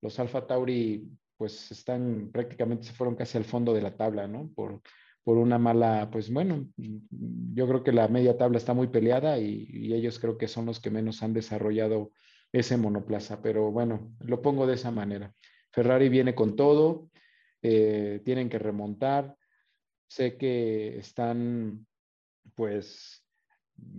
[0.00, 1.06] los Alfa Tauri,
[1.36, 4.50] pues están prácticamente, se fueron casi al fondo de la tabla, ¿no?
[4.54, 4.80] Por,
[5.24, 9.68] por una mala, pues bueno, yo creo que la media tabla está muy peleada y,
[9.68, 12.12] y ellos creo que son los que menos han desarrollado
[12.54, 15.34] ese monoplaza, pero bueno, lo pongo de esa manera.
[15.72, 17.10] Ferrari viene con todo,
[17.60, 19.36] eh, tienen que remontar,
[20.08, 21.84] sé que están,
[22.54, 23.26] pues,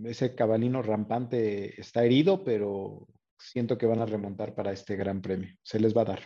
[0.04, 3.06] ese cabalino rampante está herido, pero
[3.38, 6.20] siento que van a remontar para este gran premio, se les va a dar.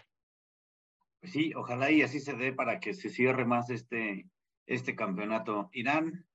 [1.24, 4.28] Sí, ojalá y así se dé para que se cierre más este,
[4.66, 5.68] este campeonato.
[5.72, 6.28] Irán,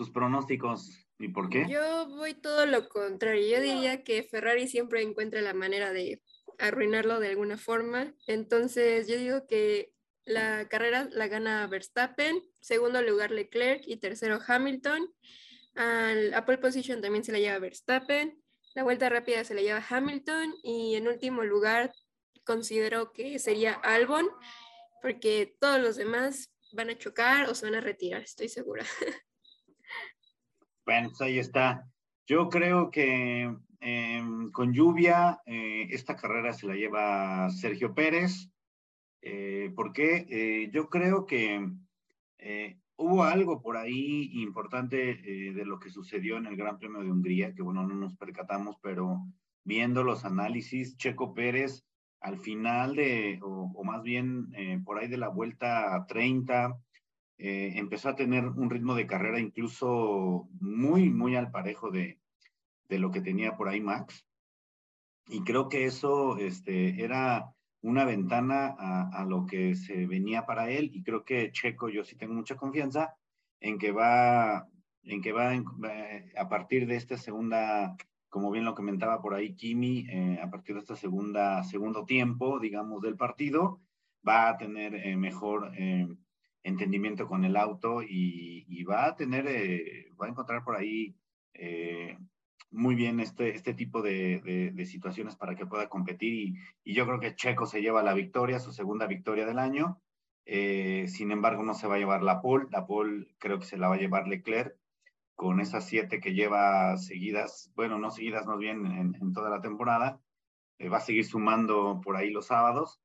[0.00, 1.66] tus pronósticos ¿Y por qué?
[1.68, 3.46] Yo voy todo lo contrario.
[3.46, 6.22] Yo diría que Ferrari siempre encuentra la manera de
[6.58, 8.14] arruinarlo de alguna forma.
[8.26, 9.92] Entonces, yo digo que
[10.24, 15.12] la carrera la gana Verstappen, segundo lugar Leclerc y tercero Hamilton.
[15.74, 18.42] Al, a pole position también se la lleva Verstappen.
[18.74, 21.92] La vuelta rápida se la lleva Hamilton y en último lugar
[22.46, 24.26] considero que sería Albon
[25.02, 28.86] porque todos los demás van a chocar o se van a retirar, estoy segura.
[30.90, 31.88] Bueno, pues ahí está.
[32.26, 38.50] Yo creo que em, con lluvia eh, esta carrera se la lleva Sergio Pérez.
[39.22, 40.26] Eh, ¿Por qué?
[40.28, 41.64] Eh, yo creo que
[42.96, 47.54] hubo algo por ahí importante de lo que sucedió en el Gran Premio de Hungría,
[47.54, 49.20] que bueno, no nos percatamos, pero
[49.62, 51.84] viendo los análisis, Checo Pérez
[52.20, 54.48] al final de, o, o más bien
[54.84, 56.76] por ahí de la vuelta 30,
[57.42, 62.20] eh, empezó a tener un ritmo de carrera incluso muy, muy al parejo de,
[62.88, 64.26] de lo que tenía por ahí Max.
[65.28, 70.90] Y creo que eso este, era una ventana a, lo que se venía para él
[70.92, 73.14] y creo que Checo yo sí tengo mucha confianza
[73.60, 74.68] en que va
[75.02, 75.52] en que va
[76.36, 77.96] a partir de esta segunda
[78.28, 82.60] como bien lo comentaba por ahí Kimi eh, a partir de esta segunda segundo tiempo
[82.60, 83.80] digamos del partido
[84.26, 86.06] va a tener eh, mejor eh,
[86.62, 91.14] entendimiento con el auto y, va a tener, eh, va a encontrar por ahí
[91.54, 92.18] eh,
[92.70, 97.34] muy bien este, este tipo de, situaciones para que pueda competir y, yo creo que
[97.34, 100.00] Checo se lleva la victoria, su segunda victoria del año.
[100.46, 103.76] Eh, sin embargo, no se va a llevar la pole, la pole creo que se
[103.76, 104.76] la va a llevar Leclerc
[105.36, 109.60] con esas siete que lleva seguidas, bueno, no seguidas, más bien en, en toda la
[109.60, 110.20] temporada.
[110.92, 113.00] va a seguir sumando por ahí los sábados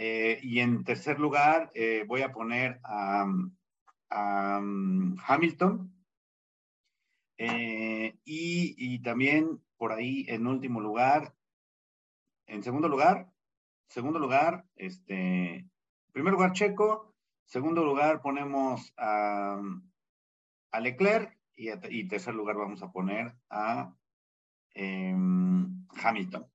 [0.00, 5.92] eh, y en tercer lugar, eh, voy a poner a, um, Hamilton.
[7.36, 11.34] Eh, y, también por ahí en último lugar,
[12.46, 13.28] en segundo lugar,
[13.88, 15.68] segundo lugar, este,
[16.12, 19.60] primer lugar Checo, segundo lugar ponemos a,
[20.70, 23.96] a Leclerc y, y, tercer lugar vamos a poner a
[24.74, 26.46] em, Hamilton.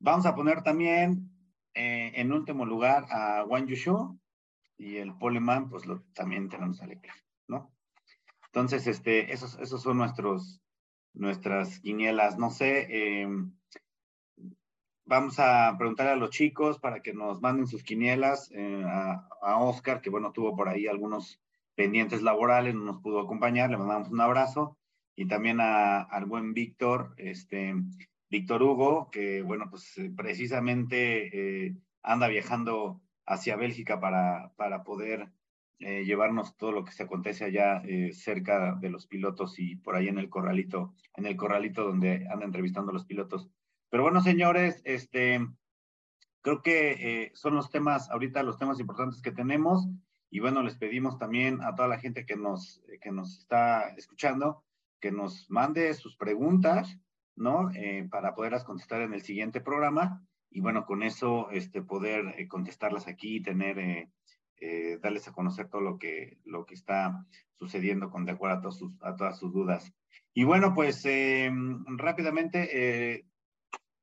[0.00, 1.33] Vamos a poner también
[1.74, 4.18] eh, en último lugar a Wang Yushu
[4.76, 7.72] y el Poleman, pues también tenemos a Leclerc, ¿no?
[8.46, 10.60] Entonces, este, esos, esos son nuestros,
[11.12, 12.38] nuestras quinielas.
[12.38, 13.52] No sé, em,
[15.04, 19.58] vamos a preguntar a los chicos para que nos manden sus quinielas, eh, a, a,
[19.58, 21.40] Oscar, que bueno, tuvo por ahí algunos
[21.74, 24.78] pendientes laborales, no nos pudo acompañar, le mandamos un abrazo,
[25.16, 27.74] y también a, al buen Víctor, este,
[28.34, 35.30] Víctor Hugo, que bueno, pues eh, precisamente eh, anda viajando hacia Bélgica para, para poder
[35.78, 37.80] eh, llevarnos todo lo que se acontece allá
[38.10, 42.44] cerca de los pilotos y por ahí en el corralito, en el corralito donde anda
[42.44, 43.48] entrevistando a los pilotos.
[43.88, 45.38] Pero bueno, señores, este,
[46.40, 49.86] creo que son los temas, ahorita los temas importantes que tenemos.
[50.28, 54.64] Y bueno, les pedimos también a toda la gente que nos, que nos está escuchando
[55.04, 56.98] que nos mande sus preguntas,
[57.36, 57.70] ¿no?
[58.10, 60.26] para poderlas contestar en el siguiente programa.
[60.50, 64.08] Y bueno, con eso, este, poder contestarlas aquí y tener
[64.66, 67.26] eh, darles a conocer todo lo que, lo que está
[67.58, 69.92] sucediendo con de acuerdo a, todas sus, a todas sus dudas.
[70.32, 71.50] Y bueno, pues eh,
[71.98, 73.26] rápidamente, eh,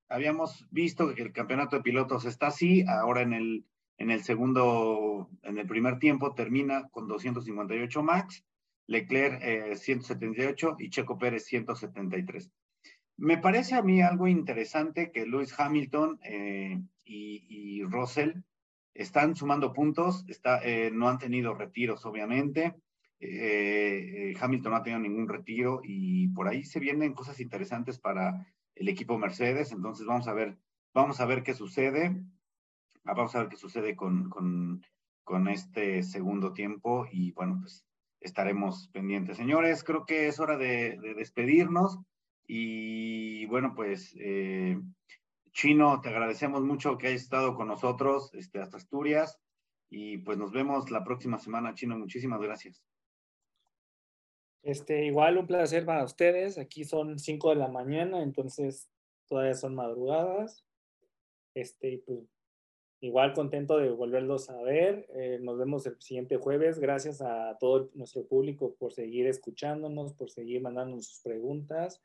[0.08, 3.66] habíamos visto que el campeonato de pilotos está así, ahora en el,
[3.98, 8.46] en el segundo, en el primer tiempo termina con 258 max,
[8.88, 9.42] Leclerc
[9.76, 12.52] 178 y Checo Pérez 173.
[13.22, 16.20] Me parece a mí algo interesante que Lewis Hamilton
[17.06, 18.42] y, y Russell
[18.96, 20.26] están sumando puntos,
[20.64, 22.74] eh, no han tenido retiros, obviamente.
[23.20, 28.00] Eh, eh, Hamilton no ha tenido ningún retiro y por ahí se vienen cosas interesantes
[28.00, 29.72] para el equipo Mercedes.
[29.72, 30.58] Entonces vamos a ver,
[30.92, 32.20] vamos a ver qué sucede.
[33.06, 34.82] Ah, vamos a ver qué sucede con, con,
[35.48, 37.86] este segundo tiempo y bueno, pues
[38.20, 39.38] estaremos pendientes.
[39.38, 42.00] Señores, creo que es hora de despedirnos
[42.54, 44.78] y bueno, pues eh,
[45.54, 49.40] Chino, te agradecemos mucho que hayas estado con nosotros este, hasta Asturias
[49.90, 51.98] y pues nos vemos la próxima semana, Chino.
[51.98, 52.84] Muchísimas gracias.
[54.64, 56.58] Este, igual un placer para ustedes.
[56.58, 58.92] Aquí son 5 de la mañana, entonces
[59.30, 60.66] todavía son madrugadas.
[61.56, 62.20] Este, pues,
[63.00, 65.08] igual contento de volverlos a ver.
[65.16, 66.80] Eh, nos vemos el siguiente jueves.
[66.80, 72.04] Gracias a todo nuestro público por seguir escuchándonos, por seguir mandándonos sus preguntas.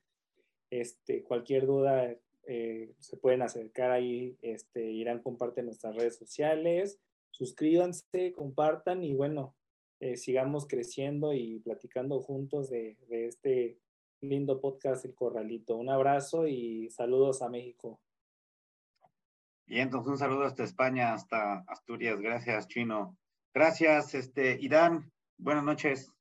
[0.70, 7.00] Este, cualquier duda eh, se pueden acercar ahí, este, Irán comparte nuestras redes sociales,
[7.30, 9.56] suscríbanse, compartan y bueno,
[9.98, 13.78] eh, sigamos creciendo y platicando juntos de, este
[14.20, 15.76] lindo podcast El Corralito.
[15.76, 18.00] Un abrazo y saludos a México.
[19.66, 22.20] Y entonces un saludo hasta España, hasta Asturias.
[22.20, 23.16] Gracias, Chino.
[23.52, 25.10] Gracias, este, Irán.
[25.38, 26.15] Buenas noches.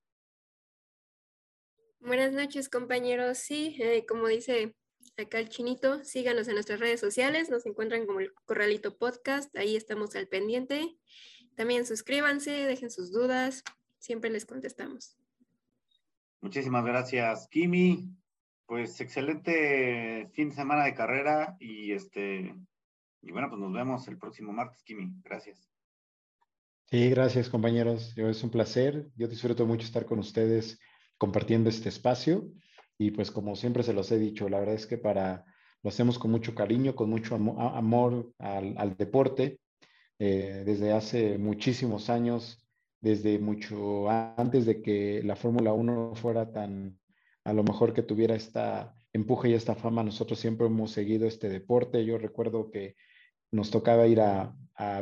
[2.06, 3.40] Buenas noches, compañeros.
[3.40, 4.76] Sí, eh, como dice
[5.18, 6.04] acá el chinito.
[6.04, 10.96] Síganos en nuestras redes sociales, nos encuentran como el Corralito Podcast, ahí estamos al pendiente.
[11.56, 13.64] También suscríbanse, dejen sus dudas,
[13.98, 15.18] siempre les contestamos.
[16.42, 18.08] Muchísimas gracias, Kimi.
[18.68, 22.56] Pues excelente fin de semana de carrera y este
[23.24, 25.12] y bueno, pues nos vemos el próximo martes, Kimi.
[25.24, 25.68] Gracias.
[26.86, 28.16] Sí, gracias, compañeros.
[28.16, 29.08] Es un placer.
[29.16, 30.80] Yo disfruto mucho estar con ustedes
[31.18, 32.50] compartiendo este espacio.
[32.98, 35.46] Y pues como siempre se los he dicho, la verdad es que para,
[35.84, 39.60] lo hacemos con mucho cariño, con mucho amor al, deporte,
[40.20, 42.66] eh, desde hace muchísimos años,
[43.02, 46.98] desde mucho antes de que la Fórmula 1 fuera tan,
[47.44, 51.50] a lo mejor que tuviera esta empuje y esta fama, nosotros siempre hemos seguido este
[51.50, 52.06] deporte.
[52.06, 52.96] Yo recuerdo que
[53.52, 54.56] nos tocaba ir a,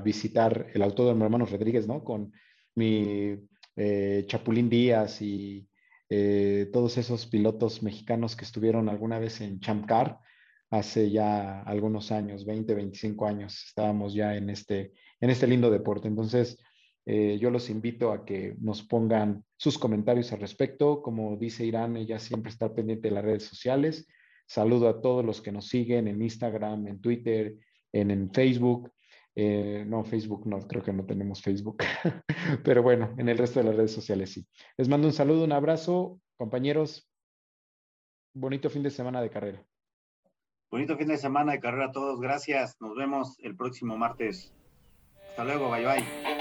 [0.03, 2.03] visitar el autódromo hermanos Rodríguez, ¿no?
[2.03, 2.31] Con
[2.75, 3.39] mi
[3.75, 5.67] eh, Chapulín Díaz y
[6.15, 10.19] eh, todos esos pilotos mexicanos que estuvieron alguna vez en Chamcar
[10.69, 16.07] hace ya algunos años, 20, 25 años, estábamos ya en este, en este lindo deporte.
[16.07, 16.59] Entonces,
[17.07, 21.01] eh, yo los invito a que nos pongan sus comentarios al respecto.
[21.01, 24.07] Como dice Irán, ella siempre está pendiente de las redes sociales.
[24.45, 27.55] Saludo a todos los que nos siguen en Instagram, en Twitter,
[27.91, 28.91] en, en Facebook.
[29.35, 31.77] Eh, no, Facebook no, creo que no tenemos Facebook,
[32.63, 34.45] pero bueno, en el resto de las redes sociales sí.
[34.77, 37.09] Les mando un saludo, un abrazo, compañeros.
[38.35, 39.65] Bonito fin de semana de carrera.
[40.71, 42.77] Bonito fin de semana de carrera a todos, gracias.
[42.79, 44.53] Nos vemos el próximo martes.
[45.29, 46.32] Hasta luego, bye bye.